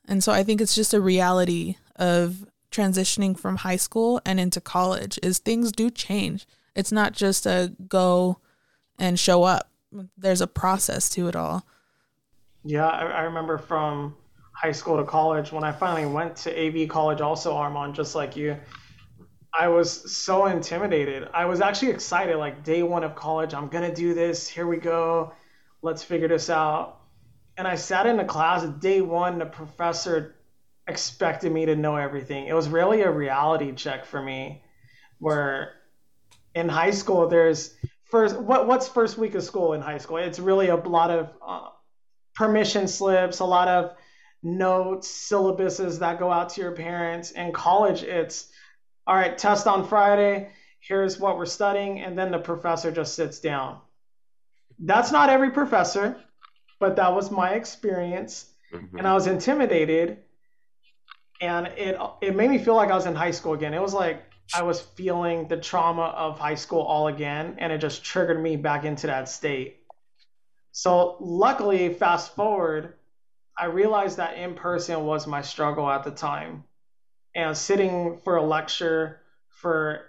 [0.09, 4.59] And so I think it's just a reality of transitioning from high school and into
[4.59, 6.47] college is things do change.
[6.75, 8.39] It's not just a go
[8.97, 9.69] and show up.
[10.17, 11.63] There's a process to it all.
[12.63, 14.15] Yeah, I, I remember from
[14.51, 18.35] high school to college when I finally went to AV college, also Armand, just like
[18.35, 18.57] you.
[19.57, 21.29] I was so intimidated.
[21.33, 24.47] I was actually excited, like day one of college, I'm gonna do this.
[24.47, 25.33] Here we go.
[25.83, 26.98] Let's figure this out.
[27.59, 29.37] And I sat in the class day one.
[29.37, 30.37] The professor
[30.87, 32.47] expected me to know everything.
[32.47, 34.63] It was really a reality check for me,
[35.17, 35.73] where
[36.55, 40.15] in high school there's first what what's first week of school in high school?
[40.15, 41.67] It's really a lot of uh,
[42.33, 43.93] permission slips, a lot of
[44.41, 47.31] notes, syllabuses that go out to your parents.
[47.31, 48.47] In college, it's
[49.05, 50.47] all right, test on Friday.
[50.79, 53.81] Here's what we're studying, and then the professor just sits down.
[54.79, 56.23] That's not every professor,
[56.79, 59.13] but that was my experience, and I mm-hmm.
[59.13, 60.17] was intimidated,
[61.41, 63.73] and it it made me feel like I was in high school again.
[63.73, 64.23] It was like
[64.55, 68.55] I was feeling the trauma of high school all again, and it just triggered me
[68.55, 69.77] back into that state.
[70.71, 72.93] So luckily, fast forward,
[73.57, 76.63] I realized that in person was my struggle at the time.
[77.35, 80.05] And sitting for a lecture for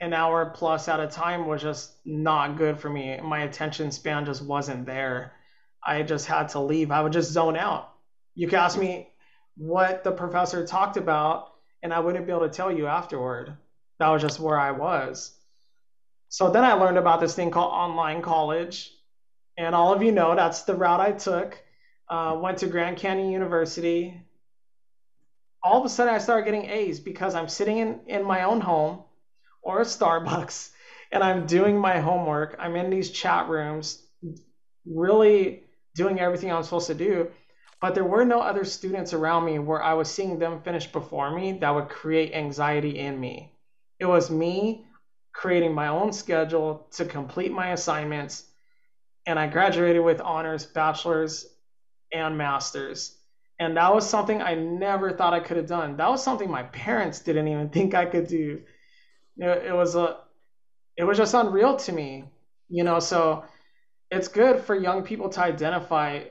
[0.00, 3.18] an hour plus at a time was just not good for me.
[3.22, 5.32] My attention span just wasn't there.
[5.84, 6.90] I just had to leave.
[6.90, 7.92] I would just zone out.
[8.34, 9.08] You could ask me
[9.56, 13.56] what the professor talked about, and I wouldn't be able to tell you afterward.
[13.98, 15.32] That was just where I was.
[16.28, 18.90] So then I learned about this thing called online college.
[19.58, 21.62] And all of you know that's the route I took.
[22.08, 24.20] Uh, went to Grand Canyon University.
[25.62, 28.60] All of a sudden, I started getting A's because I'm sitting in, in my own
[28.60, 29.04] home
[29.62, 30.70] or a Starbucks
[31.12, 32.56] and I'm doing my homework.
[32.58, 34.02] I'm in these chat rooms,
[34.86, 37.30] really doing everything I'm supposed to do.
[37.80, 41.34] But there were no other students around me where I was seeing them finish before
[41.34, 43.52] me that would create anxiety in me.
[43.98, 44.86] It was me
[45.32, 48.44] creating my own schedule to complete my assignments.
[49.26, 51.46] And I graduated with honors, bachelor's,
[52.12, 53.16] and master's.
[53.58, 55.96] And that was something I never thought I could have done.
[55.96, 58.62] That was something my parents didn't even think I could do.
[59.36, 60.18] You know, it was a
[60.96, 62.24] it was just unreal to me.
[62.68, 63.44] You know, so
[64.12, 66.22] it's good for young people to identify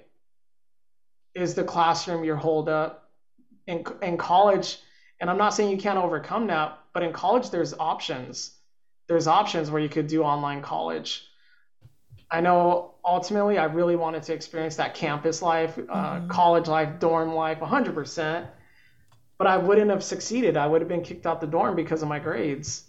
[1.35, 3.09] is the classroom your holdup
[3.67, 4.77] in in college
[5.19, 8.51] and i'm not saying you can't overcome that but in college there's options
[9.11, 11.27] there's options where you could do online college.
[12.31, 16.27] I know ultimately I really wanted to experience that campus life, uh, mm-hmm.
[16.29, 18.47] college life, dorm life, 100%.
[19.37, 20.55] But I wouldn't have succeeded.
[20.55, 22.85] I would have been kicked out the dorm because of my grades.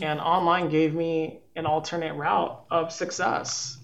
[0.00, 3.78] And online gave me an alternate route of success.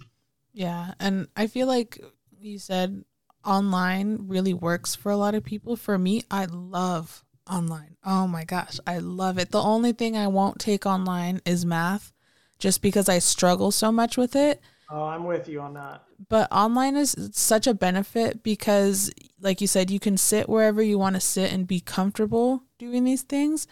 [0.52, 0.94] Yeah.
[1.00, 2.00] And I feel like
[2.38, 3.04] you said
[3.44, 5.76] online really works for a lot of people.
[5.76, 7.96] For me, I love online.
[8.04, 9.50] Oh my gosh, I love it.
[9.50, 12.12] The only thing I won't take online is math
[12.58, 14.60] just because I struggle so much with it.
[14.90, 16.04] Oh, I'm with you on that.
[16.28, 19.10] But online is such a benefit because,
[19.40, 23.04] like you said, you can sit wherever you want to sit and be comfortable doing
[23.04, 23.66] these things.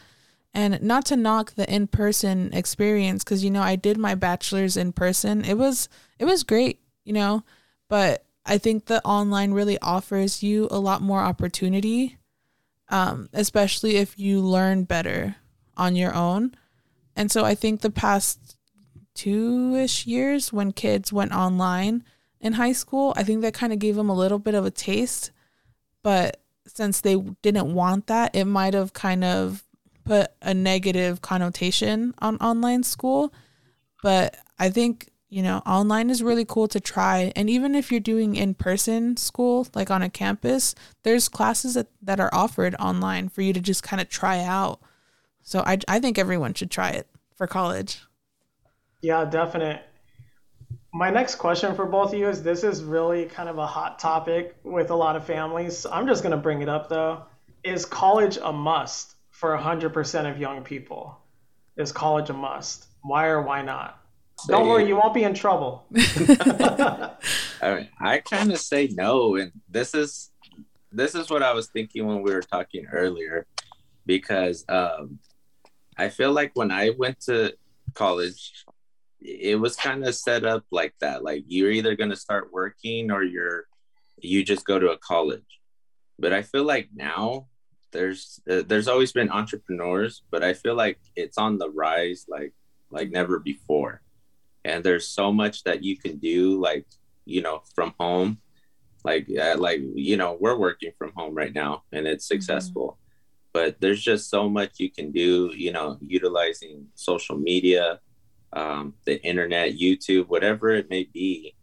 [0.53, 4.93] And not to knock the in-person experience cuz you know I did my bachelor's in
[4.93, 5.45] person.
[5.45, 7.45] It was it was great, you know,
[7.89, 12.19] but I think the online really offers you a lot more opportunity
[12.91, 15.37] um, especially if you learn better
[15.77, 16.55] on your own.
[17.17, 18.57] And so I think the past
[19.15, 22.05] two ish years when kids went online
[22.41, 24.71] in high school, I think that kind of gave them a little bit of a
[24.71, 25.31] taste.
[26.03, 29.63] But since they didn't want that, it might have kind of
[30.05, 33.33] put a negative connotation on online school.
[34.03, 37.33] But I think you know, online is really cool to try.
[37.37, 41.87] And even if you're doing in person school, like on a campus, there's classes that,
[42.03, 44.81] that are offered online for you to just kind of try out.
[45.43, 48.03] So I, I think everyone should try it for college.
[49.03, 49.83] Yeah, definite.
[50.93, 54.01] My next question for both of you is this is really kind of a hot
[54.01, 55.87] topic with a lot of families.
[55.87, 57.23] I'm just going to bring it up though.
[57.63, 61.19] Is college a must for 100% of young people?
[61.77, 62.87] Is college a must?
[63.03, 63.99] Why or why not?
[64.47, 65.87] Don't worry, you won't be in trouble.
[65.97, 67.15] I,
[67.63, 70.31] mean, I kind of say no, and this is
[70.93, 73.47] this is what I was thinking when we were talking earlier,
[74.07, 75.19] because um,
[75.97, 77.55] I feel like when I went to
[77.95, 78.65] college,
[79.21, 81.23] it was kind of set up like that.
[81.23, 83.65] Like you're either going to start working or you're
[84.21, 85.61] you just go to a college.
[86.19, 87.47] But I feel like now
[87.93, 92.53] there's uh, there's always been entrepreneurs, but I feel like it's on the rise like
[92.91, 94.03] like never before
[94.65, 96.87] and there's so much that you can do like
[97.25, 98.39] you know from home
[99.05, 102.35] like uh, like you know we're working from home right now and it's mm-hmm.
[102.35, 103.51] successful mm-hmm.
[103.53, 108.01] but there's just so much you can do you know utilizing social media
[108.53, 111.55] um, the internet youtube whatever it may be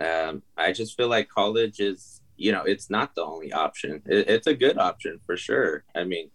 [0.00, 4.28] um, i just feel like college is you know it's not the only option it,
[4.34, 6.30] it's a good option for sure i mean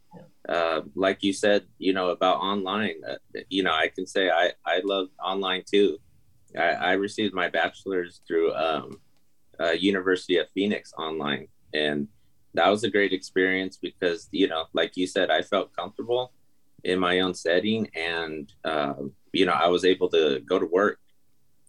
[0.48, 3.15] uh, like you said, you know, about online, uh,
[3.50, 5.98] you know, I can say I, I love online too.
[6.58, 9.00] I, I received my bachelor's through um,
[9.60, 12.08] uh, University of Phoenix online, and
[12.54, 16.32] that was a great experience because you know, like you said, I felt comfortable
[16.84, 18.94] in my own setting, and uh,
[19.34, 21.00] you know, I was able to go to work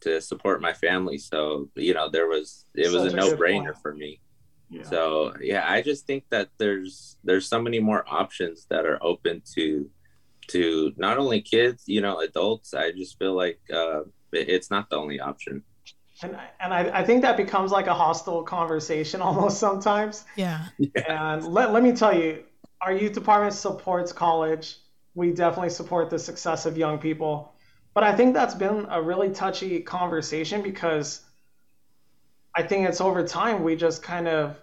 [0.03, 1.17] to support my family.
[1.17, 4.21] So you know, there was it was a no brainer for me.
[4.69, 4.83] Yeah.
[4.83, 9.43] So yeah, I just think that there's there's so many more options that are open
[9.55, 9.89] to
[10.49, 12.75] to not only kids, you know, adults.
[12.75, 14.03] I just feel like uh,
[14.33, 15.63] it's not the only option.
[16.23, 20.25] And, and I, I think that becomes like a hostile conversation almost sometimes.
[20.37, 20.67] Yeah.
[20.79, 21.35] yeah.
[21.35, 22.45] And let, let me tell you,
[22.81, 24.77] our youth department supports college.
[25.15, 27.55] We definitely support the success of young people.
[27.95, 31.23] But I think that's been a really touchy conversation because
[32.57, 34.57] I think it's over time we just kind of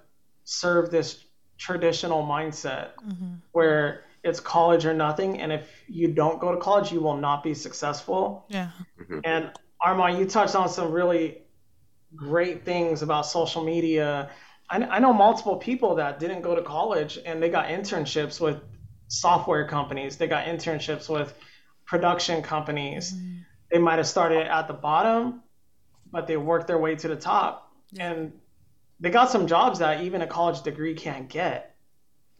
[0.45, 1.23] serve this
[1.57, 3.35] traditional mindset mm-hmm.
[3.51, 5.39] where it's college or nothing.
[5.39, 8.45] And if you don't go to college, you will not be successful.
[8.49, 8.69] Yeah.
[8.99, 9.19] Mm-hmm.
[9.23, 9.51] And
[9.81, 11.37] Armand, you touched on some really
[12.15, 14.29] great things about social media.
[14.69, 18.61] I, I know multiple people that didn't go to college and they got internships with
[19.07, 20.17] software companies.
[20.17, 21.33] They got internships with
[21.85, 23.13] production companies.
[23.13, 23.37] Mm-hmm.
[23.71, 25.43] They might have started at the bottom,
[26.11, 27.72] but they worked their way to the top.
[27.93, 28.11] Yeah.
[28.11, 28.33] And
[28.99, 31.75] they got some jobs that even a college degree can't get.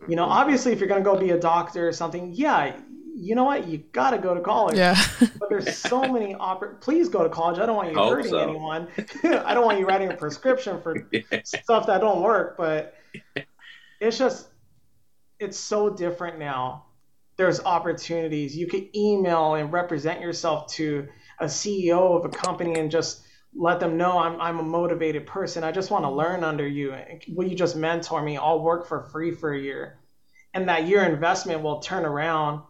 [0.07, 2.75] You know, obviously, if you're going to go be a doctor or something, yeah,
[3.15, 3.67] you know what?
[3.67, 4.77] You got to go to college.
[4.77, 5.01] Yeah.
[5.39, 7.59] but there's so many oppor- Please go to college.
[7.59, 8.37] I don't want you hurting so.
[8.39, 8.87] anyone.
[9.23, 11.07] I don't want you writing a prescription for
[11.43, 12.57] stuff that don't work.
[12.57, 12.95] But
[14.01, 14.49] it's just,
[15.39, 16.85] it's so different now.
[17.37, 18.55] There's opportunities.
[18.55, 21.07] You can email and represent yourself to
[21.39, 23.23] a CEO of a company and just
[23.55, 25.63] let them know I'm, I'm a motivated person.
[25.63, 26.95] I just want to learn under you.
[27.29, 28.37] Will you just mentor me?
[28.37, 29.99] I'll work for free for a year.
[30.53, 32.63] And that year investment will turn around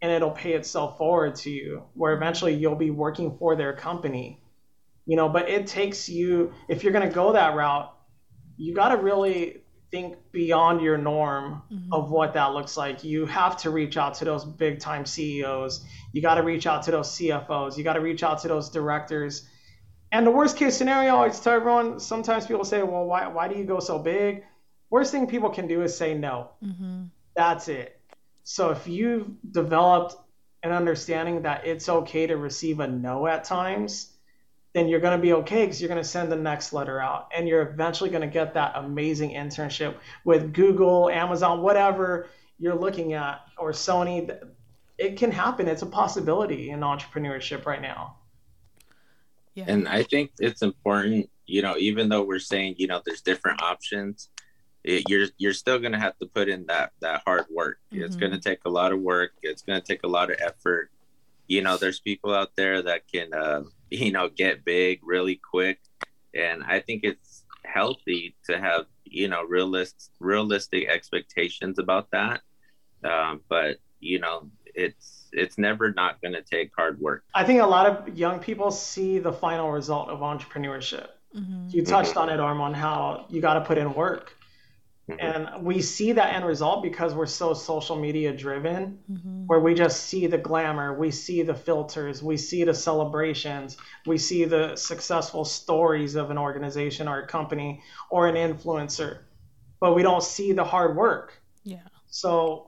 [0.00, 4.40] and it'll pay itself forward to you, where eventually you'll be working for their company.
[5.06, 7.92] You know, but it takes you, if you're going to go that route,
[8.56, 11.92] you got to really think beyond your norm mm-hmm.
[11.92, 13.04] of what that looks like.
[13.04, 15.84] You have to reach out to those big time CEOs.
[16.12, 17.76] You got to reach out to those CFOs.
[17.76, 19.48] You got to reach out to those directors.
[20.10, 23.48] And the worst case scenario, I always tell everyone, sometimes people say, well, why, why
[23.48, 24.44] do you go so big?
[24.90, 26.50] Worst thing people can do is say no.
[26.64, 27.04] Mm-hmm.
[27.34, 28.00] That's it.
[28.42, 30.16] So if you've developed
[30.62, 34.12] an understanding that it's okay to receive a no at times,
[34.72, 37.28] then you're going to be okay because you're going to send the next letter out
[37.34, 39.94] and you're eventually going to get that amazing internship
[40.24, 42.28] with Google, Amazon, whatever
[42.58, 44.38] you're looking at, or Sony.
[44.96, 45.68] It can happen.
[45.68, 48.16] It's a possibility in entrepreneurship right now.
[49.58, 49.64] Yeah.
[49.66, 53.60] And I think it's important, you know, even though we're saying, you know, there's different
[53.62, 54.30] options,
[54.84, 57.78] it, you're you're still going to have to put in that that hard work.
[57.92, 58.04] Mm-hmm.
[58.04, 59.32] It's going to take a lot of work.
[59.42, 60.90] It's going to take a lot of effort.
[61.48, 65.80] You know, there's people out there that can uh, you know get big really quick
[66.34, 72.42] and i think it's healthy to have you know realist realistic expectations about that
[73.04, 77.60] um, but you know it's it's never not going to take hard work i think
[77.60, 81.68] a lot of young people see the final result of entrepreneurship mm-hmm.
[81.68, 82.20] you touched mm-hmm.
[82.20, 84.32] on it armand how you got to put in work
[85.08, 85.20] Mm-hmm.
[85.20, 89.46] And we see that end result because we're so social media driven, mm-hmm.
[89.46, 94.18] where we just see the glamour, we see the filters, we see the celebrations, we
[94.18, 99.20] see the successful stories of an organization or a company or an influencer,
[99.80, 101.40] but we don't see the hard work.
[101.64, 101.78] Yeah.
[102.10, 102.67] So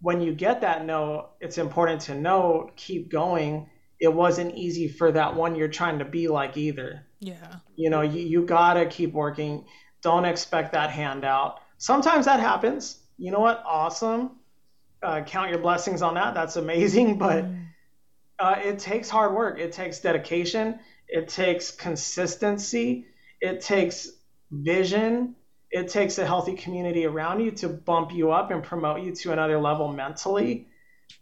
[0.00, 3.68] when you get that note, it's important to know, keep going.
[4.00, 7.06] It wasn't easy for that one you're trying to be like either.
[7.20, 7.56] Yeah.
[7.76, 9.66] You know, you, you gotta keep working.
[10.02, 12.98] Don't expect that handout Sometimes that happens.
[13.16, 13.62] You know what?
[13.66, 14.32] Awesome.
[15.02, 16.34] Uh, count your blessings on that.
[16.34, 17.18] That's amazing.
[17.18, 17.64] But mm.
[18.38, 19.58] uh, it takes hard work.
[19.58, 20.78] It takes dedication.
[21.08, 23.06] It takes consistency.
[23.40, 24.10] It takes
[24.50, 25.36] vision.
[25.70, 29.32] It takes a healthy community around you to bump you up and promote you to
[29.32, 30.68] another level mentally.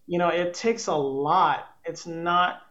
[0.07, 1.67] You know, it takes a lot.
[1.85, 2.63] It's not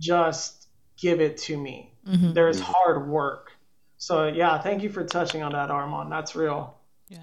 [0.00, 1.94] just give it to me.
[2.06, 2.32] Mm-hmm.
[2.32, 3.52] There's hard work.
[3.98, 6.10] So yeah, thank you for touching on that, Armand.
[6.12, 6.78] That's real.
[7.08, 7.18] Yeah.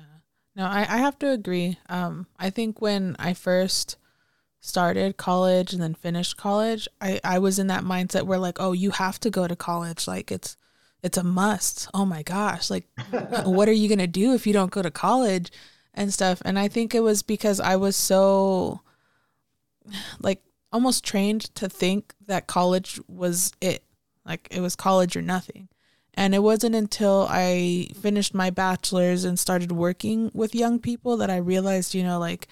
[0.56, 1.78] No, I, I have to agree.
[1.90, 3.98] Um, I think when I first
[4.60, 8.72] started college and then finished college, I, I was in that mindset where like, oh,
[8.72, 10.08] you have to go to college.
[10.08, 10.58] Like it's
[11.04, 11.90] it's a must.
[11.94, 12.70] Oh my gosh.
[12.70, 12.88] Like
[13.44, 15.52] what are you gonna do if you don't go to college
[15.94, 16.42] and stuff?
[16.46, 18.82] And I think it was because I was so
[20.20, 20.42] like
[20.72, 23.84] almost trained to think that college was it.
[24.26, 25.68] Like it was college or nothing.
[26.16, 31.30] And it wasn't until I finished my bachelor's and started working with young people that
[31.30, 32.48] I realized, you know, like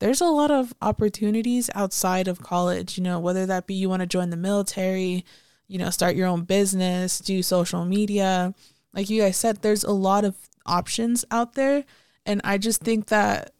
[0.00, 4.00] there's a lot of opportunities outside of college, you know, whether that be you want
[4.00, 5.24] to join the military,
[5.72, 8.54] you know, start your own business, do social media.
[8.92, 11.84] Like you guys said, there's a lot of options out there.
[12.26, 13.52] And I just think that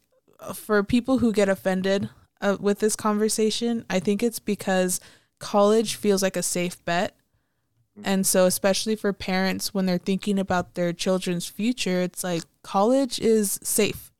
[0.53, 2.09] for people who get offended
[2.39, 4.99] uh, with this conversation, I think it's because
[5.39, 7.15] college feels like a safe bet
[8.01, 13.19] and so, especially for parents when they're thinking about their children's future, it's like college
[13.19, 14.11] is safe.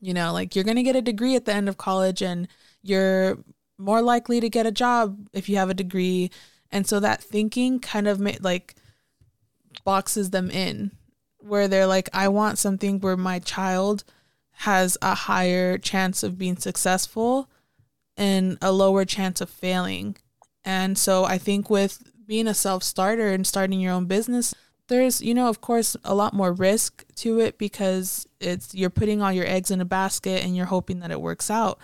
[0.00, 2.48] You know, like you're going to get a degree at the end of college and
[2.82, 3.38] you're
[3.76, 6.30] more likely to get a job if you have a degree.
[6.70, 8.74] And so that thinking kind of like
[9.84, 10.92] boxes them in
[11.38, 14.04] where they're like, I want something where my child
[14.52, 17.48] has a higher chance of being successful
[18.16, 20.16] and a lower chance of failing.
[20.64, 24.54] And so I think with being a self starter and starting your own business,
[24.88, 29.22] there's, you know, of course, a lot more risk to it because it's you're putting
[29.22, 31.78] all your eggs in a basket and you're hoping that it works out.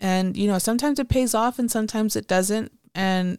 [0.00, 2.72] And, you know, sometimes it pays off and sometimes it doesn't.
[2.94, 3.38] And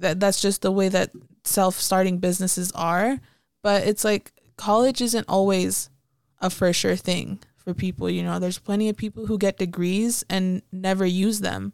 [0.00, 1.10] that that's just the way that
[1.44, 3.18] self starting businesses are.
[3.62, 5.90] But it's like college isn't always
[6.40, 8.10] a for sure thing for people.
[8.10, 11.72] You know, there's plenty of people who get degrees and never use them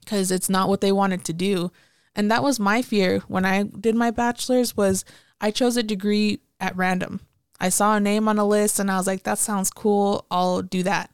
[0.00, 1.70] because it's not what they wanted to do.
[2.14, 5.04] And that was my fear when I did my bachelor's was
[5.40, 7.20] I chose a degree at random.
[7.60, 10.26] I saw a name on a list and I was like, that sounds cool.
[10.30, 11.10] I'll do that.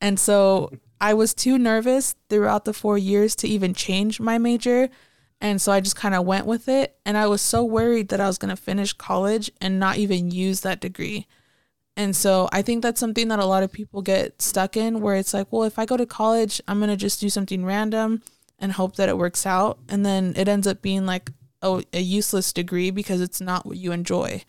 [0.00, 4.88] And so I was too nervous throughout the four years to even change my major.
[5.40, 6.96] And so I just kind of went with it.
[7.06, 10.30] And I was so worried that I was going to finish college and not even
[10.30, 11.26] use that degree.
[11.96, 15.16] And so I think that's something that a lot of people get stuck in where
[15.16, 18.22] it's like, well, if I go to college, I'm going to just do something random
[18.58, 19.78] and hope that it works out.
[19.88, 21.30] And then it ends up being like
[21.62, 24.44] a, a useless degree because it's not what you enjoy.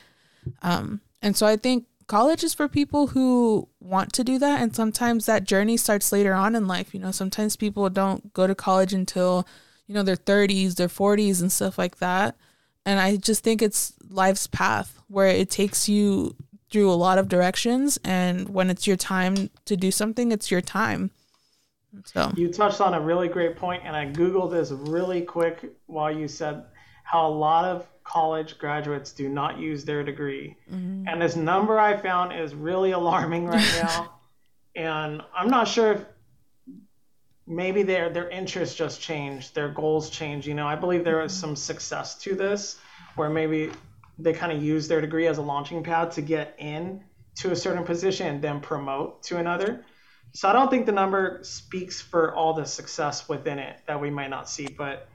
[0.62, 4.62] Um, and so I think college is for people who want to do that.
[4.62, 6.94] And sometimes that journey starts later on in life.
[6.94, 9.48] You know, sometimes people don't go to college until,
[9.90, 12.38] you know, their 30s, their 40s, and stuff like that.
[12.86, 16.36] And I just think it's life's path where it takes you
[16.70, 17.98] through a lot of directions.
[18.06, 21.10] And when it's your time to do something it's your time.
[22.06, 22.32] So.
[22.36, 26.28] You touched on a really great point and i googled this really quick while you
[26.28, 26.66] said
[27.04, 30.56] how a lot of college graduates do not use their degree.
[30.72, 31.08] Mm-hmm.
[31.08, 34.14] and this number i found is really alarming right now.
[34.76, 36.06] And i'm not sure if
[37.50, 40.48] maybe their their interests just changed their goals change.
[40.48, 42.78] you know i believe there is some success to this
[43.16, 43.72] where maybe
[44.20, 47.02] they kind of use their degree as a launching pad to get in
[47.36, 49.86] to a certain position and then promote to another.
[50.34, 54.10] So I don't think the number speaks for all the success within it that we
[54.10, 55.08] might not see, but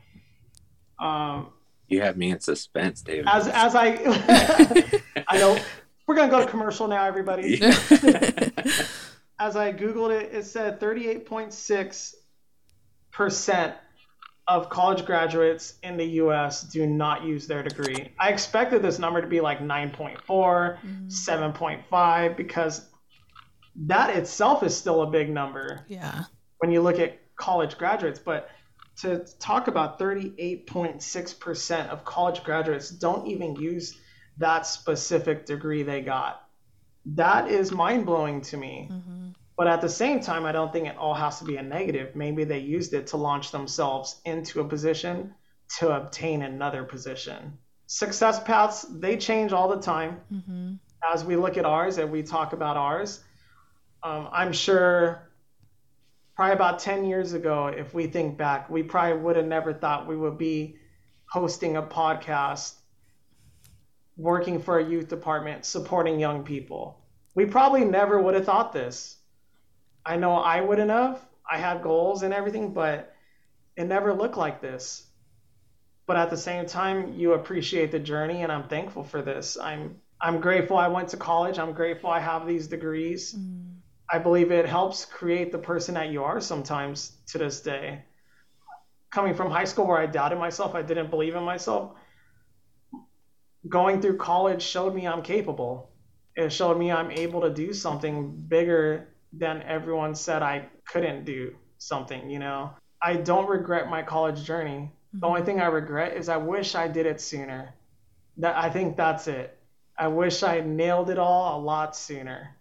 [0.98, 1.48] um,
[1.88, 3.26] you have me in suspense, David.
[3.28, 5.58] As as I I know
[6.06, 7.56] we're gonna go to commercial now, everybody.
[9.38, 12.14] as I googled it, it said 38.6
[13.14, 13.74] percent
[14.46, 18.12] of college graduates in the US do not use their degree.
[18.18, 21.06] I expected this number to be like 9.4, mm-hmm.
[21.06, 22.86] 7.5 because
[23.86, 25.84] that itself is still a big number.
[25.88, 26.24] Yeah.
[26.58, 28.50] When you look at college graduates, but
[28.96, 33.98] to talk about 38.6% of college graduates don't even use
[34.38, 36.46] that specific degree they got.
[37.06, 38.88] That is mind blowing to me.
[38.92, 39.28] Mm-hmm.
[39.56, 42.16] But at the same time, I don't think it all has to be a negative.
[42.16, 45.34] Maybe they used it to launch themselves into a position
[45.78, 47.58] to obtain another position.
[47.86, 50.20] Success paths, they change all the time.
[50.32, 50.74] Mm-hmm.
[51.12, 53.22] As we look at ours and we talk about ours,
[54.02, 55.30] um, I'm sure
[56.34, 60.08] probably about 10 years ago, if we think back, we probably would have never thought
[60.08, 60.76] we would be
[61.30, 62.74] hosting a podcast,
[64.16, 67.00] working for a youth department, supporting young people.
[67.34, 69.16] We probably never would have thought this.
[70.06, 71.24] I know I wouldn't have.
[71.50, 73.14] I had goals and everything, but
[73.76, 75.06] it never looked like this.
[76.06, 79.56] But at the same time, you appreciate the journey, and I'm thankful for this.
[79.58, 81.58] I'm I'm grateful I went to college.
[81.58, 83.34] I'm grateful I have these degrees.
[83.34, 83.74] Mm.
[84.10, 88.02] I believe it helps create the person that you are sometimes to this day.
[89.10, 91.92] Coming from high school where I doubted myself, I didn't believe in myself.
[93.68, 95.90] Going through college showed me I'm capable.
[96.36, 101.54] It showed me I'm able to do something bigger then everyone said I couldn't do
[101.78, 102.70] something, you know.
[103.02, 104.90] I don't regret my college journey.
[105.08, 105.20] Mm-hmm.
[105.20, 107.74] The only thing I regret is I wish I did it sooner.
[108.38, 109.56] That I think that's it.
[109.96, 112.56] I wish I nailed it all a lot sooner.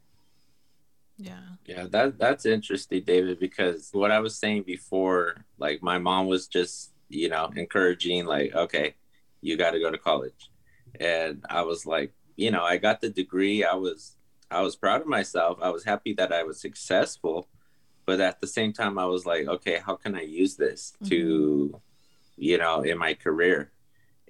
[1.17, 1.39] Yeah.
[1.65, 6.47] Yeah, that that's interesting, David, because what I was saying before, like my mom was
[6.47, 8.95] just, you know, encouraging like, okay,
[9.41, 10.49] you got to go to college.
[10.99, 13.63] And I was like, you know, I got the degree.
[13.63, 14.15] I was
[14.53, 15.59] I was proud of myself.
[15.61, 17.47] I was happy that I was successful,
[18.05, 21.09] but at the same time, I was like, okay, how can I use this mm-hmm.
[21.09, 21.81] to,
[22.37, 23.71] you know, in my career?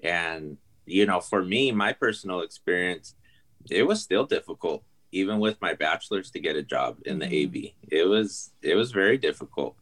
[0.02, 0.56] And,
[0.86, 3.14] you know, for me, my personal experience,
[3.70, 7.66] it was still difficult, even with my bachelor's to get a job in the mm-hmm.
[7.66, 7.72] AV.
[7.90, 9.76] It was, it was very difficult.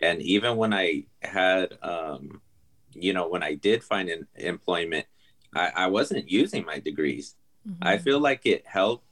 [0.00, 2.40] And even when I had, um,
[2.94, 5.06] you know, when I did find an employment,
[5.54, 7.36] I, I wasn't using my degrees.
[7.68, 7.86] Mm-hmm.
[7.86, 9.06] I feel like it helped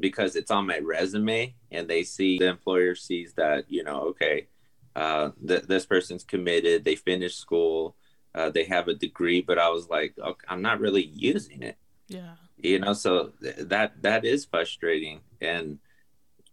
[0.00, 4.46] because it's on my resume and they see the employer sees that you know okay
[4.94, 7.96] uh, th- this person's committed they finished school
[8.34, 11.76] uh, they have a degree but i was like okay, i'm not really using it.
[12.08, 12.34] Yeah.
[12.56, 15.20] You know so th- that that is frustrating.
[15.40, 15.78] And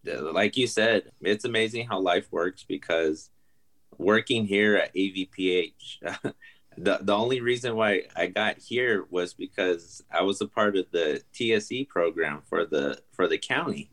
[0.08, 3.30] uh, like you said it's amazing how life works because
[3.98, 5.74] working here at avph
[6.78, 10.86] the the only reason why I got here was because I was a part of
[10.92, 13.90] the TSE program for the for the county.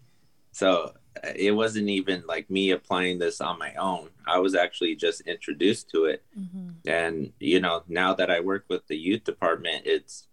[0.52, 0.92] So
[1.24, 4.10] uh, it wasn't even like me applying this on my own.
[4.26, 6.24] I was actually just introduced to it.
[6.38, 6.88] Mm-hmm.
[6.88, 10.26] And you know, now that I work with the youth department, it's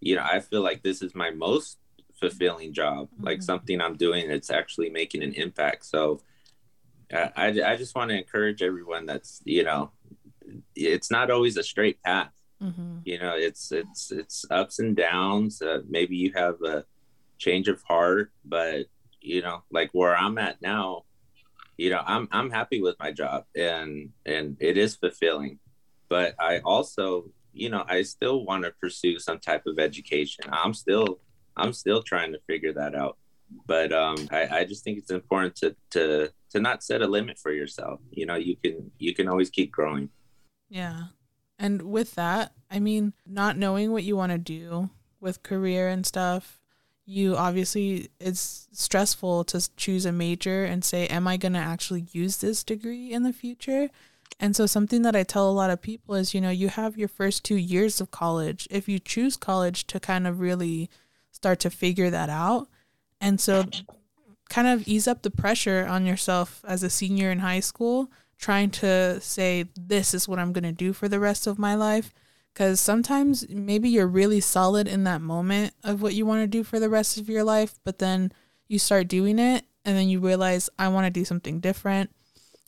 [0.00, 1.78] you know, I feel like this is my most
[2.20, 3.24] fulfilling job, mm-hmm.
[3.24, 5.86] like something I'm doing that's actually making an impact.
[5.86, 6.20] So
[7.12, 9.90] uh, I I just want to encourage everyone that's, you know,
[10.74, 12.30] it's not always a straight path.
[12.62, 12.98] Mm-hmm.
[13.04, 15.60] You know, it's it's it's ups and downs.
[15.60, 16.84] Uh, maybe you have a
[17.38, 18.86] change of heart, but
[19.20, 21.04] you know, like where I'm at now,
[21.76, 25.58] you know, I'm I'm happy with my job and and it is fulfilling.
[26.08, 30.44] But I also, you know, I still want to pursue some type of education.
[30.52, 31.20] I'm still
[31.56, 33.16] I'm still trying to figure that out.
[33.66, 37.38] But um, I, I just think it's important to to to not set a limit
[37.38, 38.00] for yourself.
[38.10, 40.10] You know, you can you can always keep growing.
[40.74, 41.04] Yeah.
[41.56, 46.04] And with that, I mean, not knowing what you want to do with career and
[46.04, 46.60] stuff,
[47.06, 52.06] you obviously, it's stressful to choose a major and say, am I going to actually
[52.10, 53.88] use this degree in the future?
[54.40, 56.98] And so, something that I tell a lot of people is, you know, you have
[56.98, 58.66] your first two years of college.
[58.68, 60.90] If you choose college to kind of really
[61.30, 62.68] start to figure that out,
[63.20, 63.64] And so
[64.48, 68.70] kind of ease up the pressure on yourself as a senior in high school trying
[68.70, 72.12] to say this is what I'm going to do for the rest of my life.
[72.52, 76.62] Because sometimes maybe you're really solid in that moment of what you want to do
[76.62, 78.30] for the rest of your life but then
[78.68, 82.10] you start doing it and then you realize I want to do something different.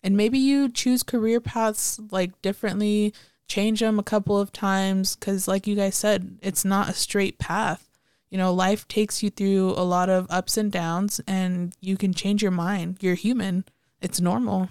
[0.03, 3.15] And maybe you choose career paths like differently
[3.49, 7.39] change them a couple of times cuz like you guys said it's not a straight
[7.39, 7.89] path.
[8.29, 12.13] You know life takes you through a lot of ups and downs and you can
[12.13, 12.99] change your mind.
[13.01, 13.65] You're human.
[14.01, 14.69] It's normal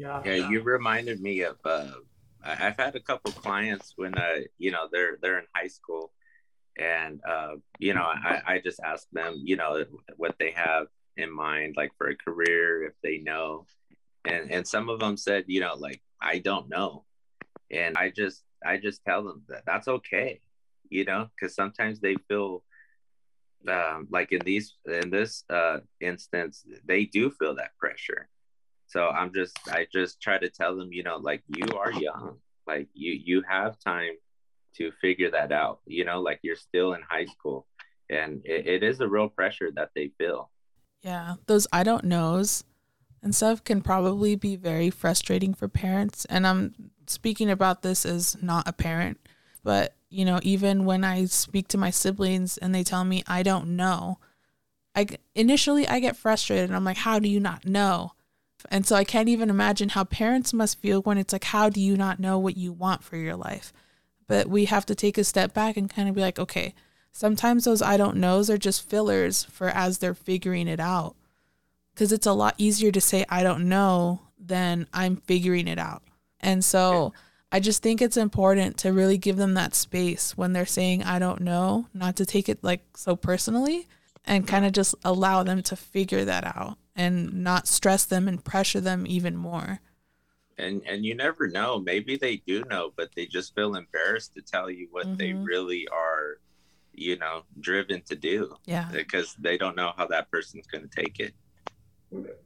[0.00, 0.22] Yeah.
[0.24, 1.58] Yeah, you reminded me of.
[1.62, 1.90] Uh,
[2.42, 6.10] I've had a couple clients when uh, you know they're they're in high school,
[6.78, 9.84] and uh, you know I, I just ask them you know
[10.16, 10.86] what they have
[11.18, 13.66] in mind like for a career if they know,
[14.24, 17.04] and and some of them said you know like I don't know,
[17.70, 20.40] and I just I just tell them that that's okay,
[20.88, 22.64] you know, because sometimes they feel
[23.68, 28.30] um, like in these in this uh, instance they do feel that pressure
[28.90, 32.36] so i'm just i just try to tell them you know like you are young
[32.66, 34.14] like you you have time
[34.76, 37.66] to figure that out you know like you're still in high school
[38.10, 40.50] and it, it is a real pressure that they feel
[41.02, 42.64] Yeah, those I don't knows
[43.22, 46.24] and stuff can probably be very frustrating for parents.
[46.26, 46.74] And I'm
[47.06, 49.20] speaking about this as not a parent,
[49.62, 53.42] but you know, even when I speak to my siblings and they tell me I
[53.42, 54.18] don't know,
[54.94, 56.72] I initially I get frustrated.
[56.72, 58.12] I'm like, how do you not know?
[58.70, 61.80] And so I can't even imagine how parents must feel when it's like, how do
[61.80, 63.72] you not know what you want for your life?
[64.26, 66.74] But we have to take a step back and kind of be like, okay,
[67.12, 71.16] sometimes those I don't knows are just fillers for as they're figuring it out.
[71.94, 76.02] Because it's a lot easier to say I don't know than I'm figuring it out.
[76.40, 77.12] And so
[77.52, 81.18] I just think it's important to really give them that space when they're saying I
[81.18, 83.88] don't know, not to take it like so personally
[84.24, 88.44] and kind of just allow them to figure that out and not stress them and
[88.44, 89.80] pressure them even more.
[90.58, 94.42] and and you never know maybe they do know but they just feel embarrassed to
[94.42, 95.44] tell you what they Mhm.
[95.52, 96.26] really are
[96.92, 97.36] you know
[97.68, 98.86] driven to do Yeah.
[98.92, 101.34] because they don't know how that person's going to take it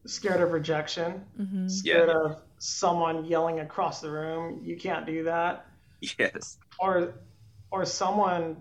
[0.07, 5.66] Scared of rejection, hmm scared of someone yelling across the room, you can't do that.
[6.18, 7.14] yes Or
[7.70, 8.57] or someone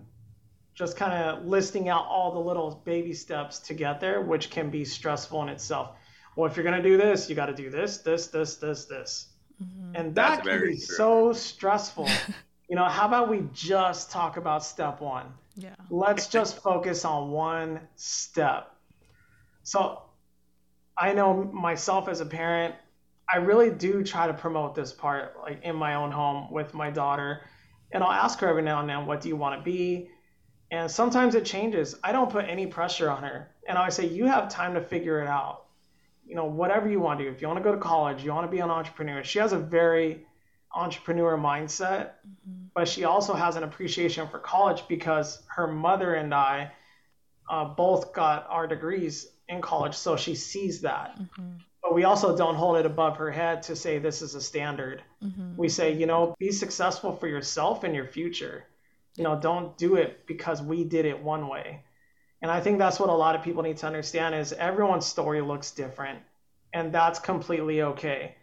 [0.74, 4.70] just kind of listing out all the little baby steps to get there, which can
[4.70, 5.96] be stressful in itself.
[6.36, 9.28] Well, if you're gonna do this, you got to do this, this, this, this, this,
[9.58, 10.96] hmm and That's that can very be true.
[10.96, 12.24] so stressful.
[12.68, 15.26] you know, how about we just talk about step one?
[15.56, 15.74] Yeah.
[15.90, 18.70] let's just focus on one step.
[19.62, 20.02] So
[20.98, 22.74] I know myself as a parent,
[23.32, 26.90] I really do try to promote this part like in my own home with my
[26.90, 27.42] daughter.
[27.92, 30.10] And I'll ask her every now and then, what do you want to be?
[30.70, 31.94] And sometimes it changes.
[32.02, 33.50] I don't put any pressure on her.
[33.68, 35.64] And I always say, you have time to figure it out.
[36.26, 37.30] You know, whatever you want to do.
[37.30, 39.22] If you want to go to college, you want to be an entrepreneur.
[39.22, 40.26] She has a very
[40.74, 46.34] entrepreneur mindset hmm but she also has an appreciation for college because her mother and
[46.34, 46.72] I
[47.48, 51.16] uh, both got our degrees in college, so she sees that.
[51.36, 51.52] hmm
[51.82, 55.02] But we also don't hold it above her head to say this is a standard.
[55.22, 58.64] hmm We say, you know, be successful for yourself and your future.
[59.16, 61.84] You know, don't do it because we did it one way.
[62.42, 65.40] And I think that's what a lot of people need to understand is everyone's story
[65.40, 66.18] looks different,
[66.72, 68.34] and that's completely okay.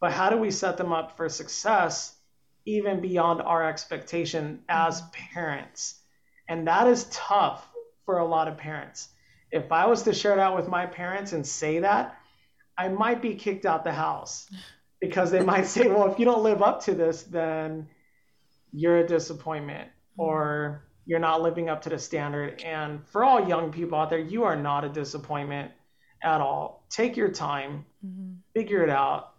[0.00, 2.16] But how do we set them up for success
[2.64, 5.34] even beyond our expectation as mm-hmm.
[5.34, 6.00] parents?
[6.48, 7.68] And that is tough
[8.06, 9.08] for a lot of parents.
[9.50, 12.18] If I was to share that with my parents and say that,
[12.78, 14.50] I might be kicked out the house
[15.00, 17.88] because they might say, well, if you don't live up to this, then
[18.72, 22.62] you're a disappointment or you're not living up to the standard.
[22.64, 25.72] And for all young people out there, you are not a disappointment
[26.22, 26.84] at all.
[26.90, 29.32] Take your time, hmm figure it out.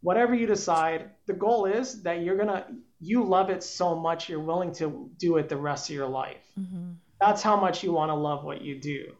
[0.00, 2.64] Whatever you decide, the goal is that you're going to,
[3.00, 6.42] you love it so much, you're willing to do it the rest of your life.
[6.54, 9.12] hmm That's how much you want to love what you do.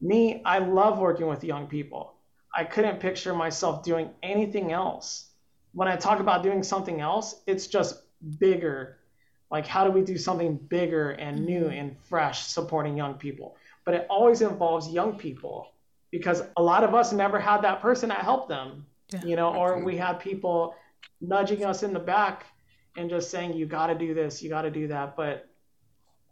[0.00, 2.14] Me, I love working with young people.
[2.54, 5.30] I couldn't picture myself doing anything else.
[5.72, 7.94] When I talk about doing something else, it's just
[8.38, 8.98] bigger.
[9.50, 11.80] Like, how do we do something bigger and new Mhm.
[11.80, 13.56] and fresh supporting young people?
[13.84, 15.72] But it always involves young people
[16.10, 19.22] because a lot of us never had that person that helped them, Yeah.
[19.22, 20.74] you know, or we had people
[21.20, 22.46] nudging us in the back
[22.96, 25.16] and just saying, you got to do this, you got to do that.
[25.16, 25.48] But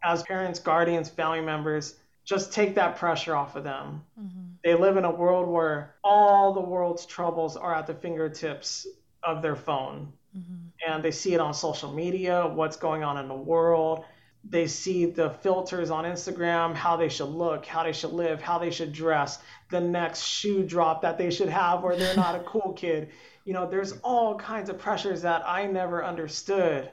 [0.03, 4.03] as parents, guardians, family members, just take that pressure off of them.
[4.17, 4.27] hmm
[4.63, 8.87] They live in a world where all the world's troubles are at the fingertips
[9.23, 13.27] of their phone hmm and they see it on social media, what's going on in
[13.27, 14.05] the world.
[14.47, 18.59] they see the filters on Instagram, how they should look, how they should live, how
[18.59, 19.39] they should dress,
[19.71, 23.09] the next shoe drop that they should have, or they're not a cool kid.
[23.45, 26.91] You know, there's all kinds of pressures that I never understood,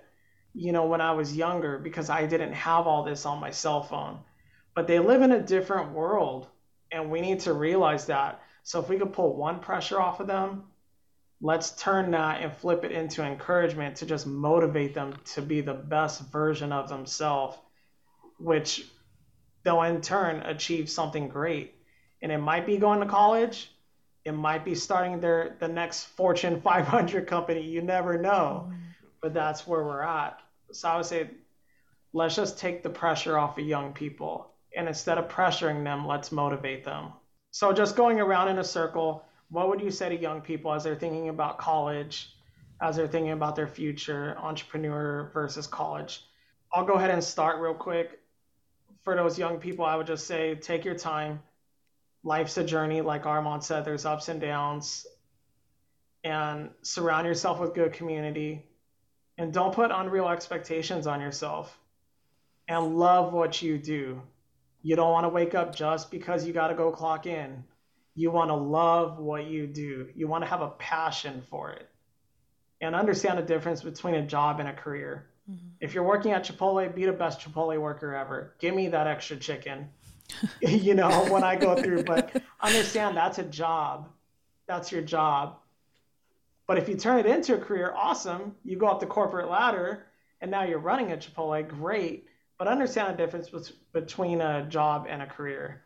[0.55, 3.83] you know, when I was younger because I didn't have all this on my cell
[3.83, 4.21] phone.
[4.75, 6.49] But they live in a different world,
[6.93, 8.43] and we need to realize that.
[8.65, 10.72] So if we could pull one pressure off of them,
[11.43, 15.75] let's turn that and flip it into encouragement to just motivate them to be the
[15.75, 17.59] best version of themselves,
[18.39, 18.87] which
[19.65, 21.75] they'll in turn achieve something great.
[22.23, 23.73] And it might be going to college,
[24.25, 27.63] it might be starting their the next Fortune 500 company.
[27.63, 28.77] You never know, mm-hmm.
[29.21, 30.39] but that's where we're at.
[30.71, 31.29] So I would say,
[32.13, 36.31] let's just take the pressure off of young people, and instead of pressuring them, let's
[36.31, 37.13] motivate them.
[37.51, 40.83] So just going around in a circle what would you say to young people as
[40.83, 42.35] they're thinking about college,
[42.81, 46.25] as they're thinking about their future, entrepreneur versus college?
[46.73, 48.19] I'll go ahead and start real quick.
[49.03, 51.43] For those young people, I would just say take your time.
[52.25, 55.07] Life's a journey, like Armand said, there's ups and downs.
[56.25, 58.65] And surround yourself with good community.
[59.37, 61.79] And don't put unreal expectations on yourself.
[62.69, 64.23] And love what you do.
[64.83, 67.65] You don't want to wake up just because you got to go clock in
[68.15, 70.09] you want to love what you do.
[70.15, 71.89] You want to have a passion for it
[72.81, 75.29] and understand the difference between a job and a career.
[75.51, 75.69] Mm-hmm.
[75.81, 78.55] If you're working at Chipotle, be the best Chipotle worker ever.
[78.59, 79.89] Give me that extra chicken,
[80.61, 82.05] you know, when I go through.
[82.05, 84.09] But understand that's a job.
[84.67, 85.59] That's your job.
[86.67, 88.57] But if you turn it into a career, awesome.
[88.65, 90.07] You go up the corporate ladder
[90.41, 92.27] and now you're running a Chipotle, great.
[92.59, 93.51] But understand the difference
[93.93, 95.83] between a job and a career.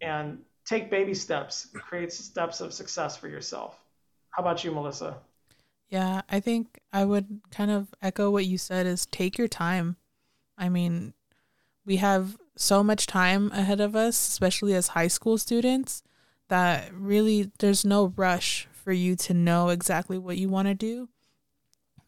[0.00, 3.78] And take baby steps, create steps of success for yourself.
[4.30, 5.16] How about you, Melissa?
[5.88, 9.96] Yeah, I think I would kind of echo what you said is take your time.
[10.58, 11.14] I mean,
[11.84, 16.02] we have so much time ahead of us, especially as high school students,
[16.48, 21.08] that really there's no rush for you to know exactly what you want to do.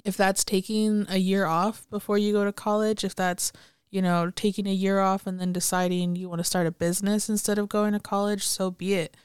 [0.04, 3.52] If that's taking a year off before you go to college, if that's
[3.90, 7.28] you know, taking a year off and then deciding you want to start a business
[7.28, 9.16] instead of going to college, so be it.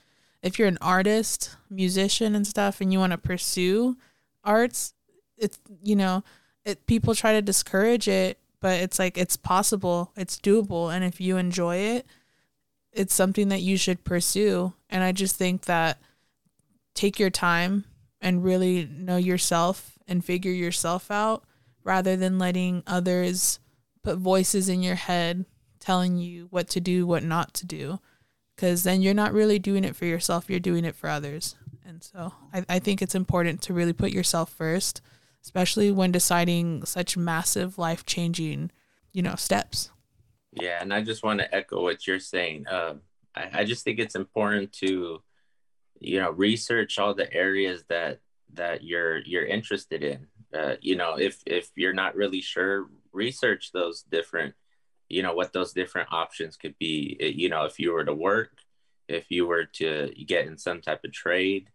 [0.42, 3.98] If you're an artist, musician and stuff and you want to pursue
[4.44, 4.94] arts,
[5.38, 6.24] it's you know,
[6.66, 11.20] it people try to discourage it, but it's like it's possible, it's doable and if
[11.20, 12.06] you enjoy it,
[12.92, 14.74] it's something that you should pursue.
[14.90, 16.00] And I just think that
[16.94, 17.86] take your time
[18.22, 21.44] and really know yourself and figure yourself out
[21.84, 23.60] rather than letting others
[24.04, 25.46] put voices in your head
[25.80, 28.00] telling you what to do, what not to do.
[28.56, 31.56] Because then you're not really doing it for yourself, you're doing it for others.
[31.86, 35.02] And so I, I think it's important to really put yourself first,
[35.44, 38.72] especially when deciding such massive life changing,
[39.12, 39.90] you know, steps.
[40.54, 42.68] Yeah, and I just want to echo what you're saying.
[42.68, 42.96] Uh,
[43.36, 45.22] I, I just think it's important to,
[46.00, 48.20] you know, research all the areas that
[48.54, 50.28] that you're you're interested in.
[50.54, 54.56] Uh, you know, if if you're not really sure, research those different
[55.10, 57.18] you know what those different options could be.
[57.20, 58.52] You know if you were to work
[59.08, 61.68] if you were to get in some type of trade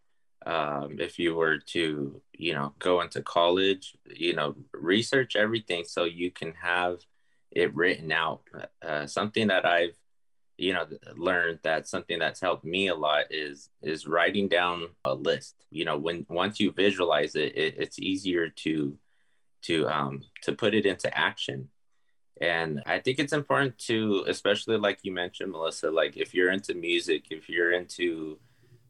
[0.47, 6.05] um, if you were to you know go into college you know research everything so
[6.05, 6.99] you can have
[7.51, 8.43] it written out.
[8.87, 9.97] Uh, something that i've
[10.59, 10.87] you know
[11.17, 15.55] learned that something that's helped me a lot is is writing down a list.
[15.71, 18.99] You know when once you visualize it, it it's easier to
[19.63, 21.69] to um, to put it into action.
[22.41, 26.75] And I think it's important to, especially like you mentioned, Melissa, like if you're into
[26.75, 28.39] music, if you're into,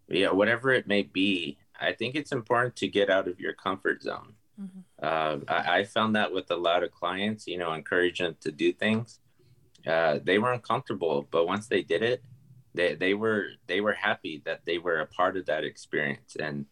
[0.09, 3.55] you know, whatever it may be, I think it's important to get out of your
[3.55, 4.35] comfort zone.
[4.61, 4.81] Mm-hmm.
[5.03, 8.51] Uh, I, I, found that with a lot of clients, you know, encourage them to
[8.51, 9.21] do things.
[9.87, 12.23] Uh, they were uncomfortable, but once they did it,
[12.75, 16.37] they, they were they were happy that they were a part of that experience.
[16.39, 16.67] And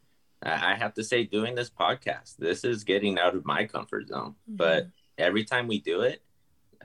[0.47, 4.35] I have to say, doing this podcast, this is getting out of my comfort zone.
[4.49, 4.57] Mm-hmm.
[4.57, 4.89] But
[5.19, 6.23] every time we do it,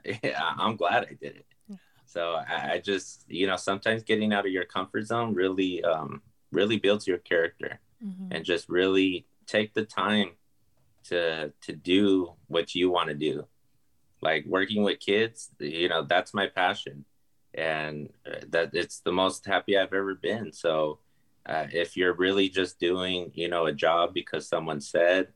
[0.37, 1.45] I'm glad I did it.
[1.67, 1.75] Yeah.
[2.05, 6.21] So I, I, just, you know, sometimes getting out of your comfort zone really, um,
[6.51, 8.31] really builds your character, mm-hmm.
[8.31, 10.31] and just really take the time
[11.03, 13.47] to to do what you want to do.
[14.21, 17.05] Like working with kids, you know, that's my passion,
[17.53, 20.51] and uh, that it's the most happy I've ever been.
[20.51, 20.99] So
[21.45, 25.29] uh, if you're really just doing, you know, a job because someone said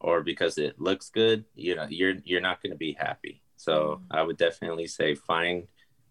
[0.00, 3.42] or because it looks good, you know, you're you're not going to be happy.
[3.56, 4.16] So mm-hmm.
[4.16, 5.68] I would definitely say find,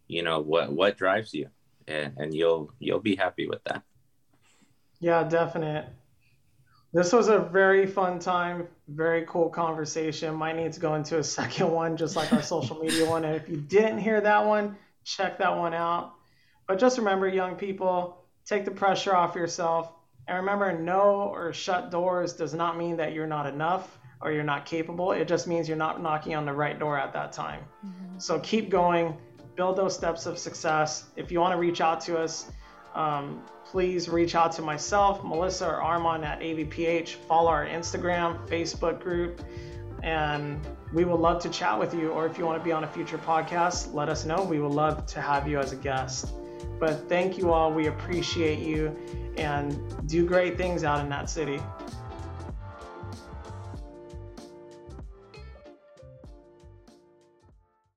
[0.08, 1.50] you know, what what drives you,
[1.88, 3.84] and, and you'll you'll be happy with that.
[5.00, 5.88] Yeah, definite.
[6.94, 10.36] This was a very fun time, very cool conversation.
[10.36, 13.26] Might need to go into a second one, just like our social media one.
[13.26, 16.14] And if you didn't hear that one, check that one out.
[16.68, 18.21] But just remember, young people,
[18.52, 19.94] take the pressure off yourself.
[20.28, 24.44] And remember, no or shut doors does not mean that you're not enough or you're
[24.44, 25.14] not capable.
[25.14, 27.62] It just means you're not knocking on the right door at that time.
[27.86, 28.20] Mm-hmm.
[28.20, 29.18] So keep going,
[29.56, 31.06] build those steps of success.
[31.16, 32.52] If you want to reach out to us,
[32.94, 37.16] um, please reach out to myself, Melissa, or Armand at AVPH.
[37.28, 39.42] Follow our Instagram, Facebook group,
[40.04, 40.60] and
[40.94, 42.10] we would love to chat with you.
[42.10, 44.44] Or if you want to be on a future podcast, let us know.
[44.44, 46.34] We would love to have you as a guest.
[46.80, 47.72] But thank you all.
[47.72, 48.96] We appreciate you
[49.38, 51.60] and do great things out in that city.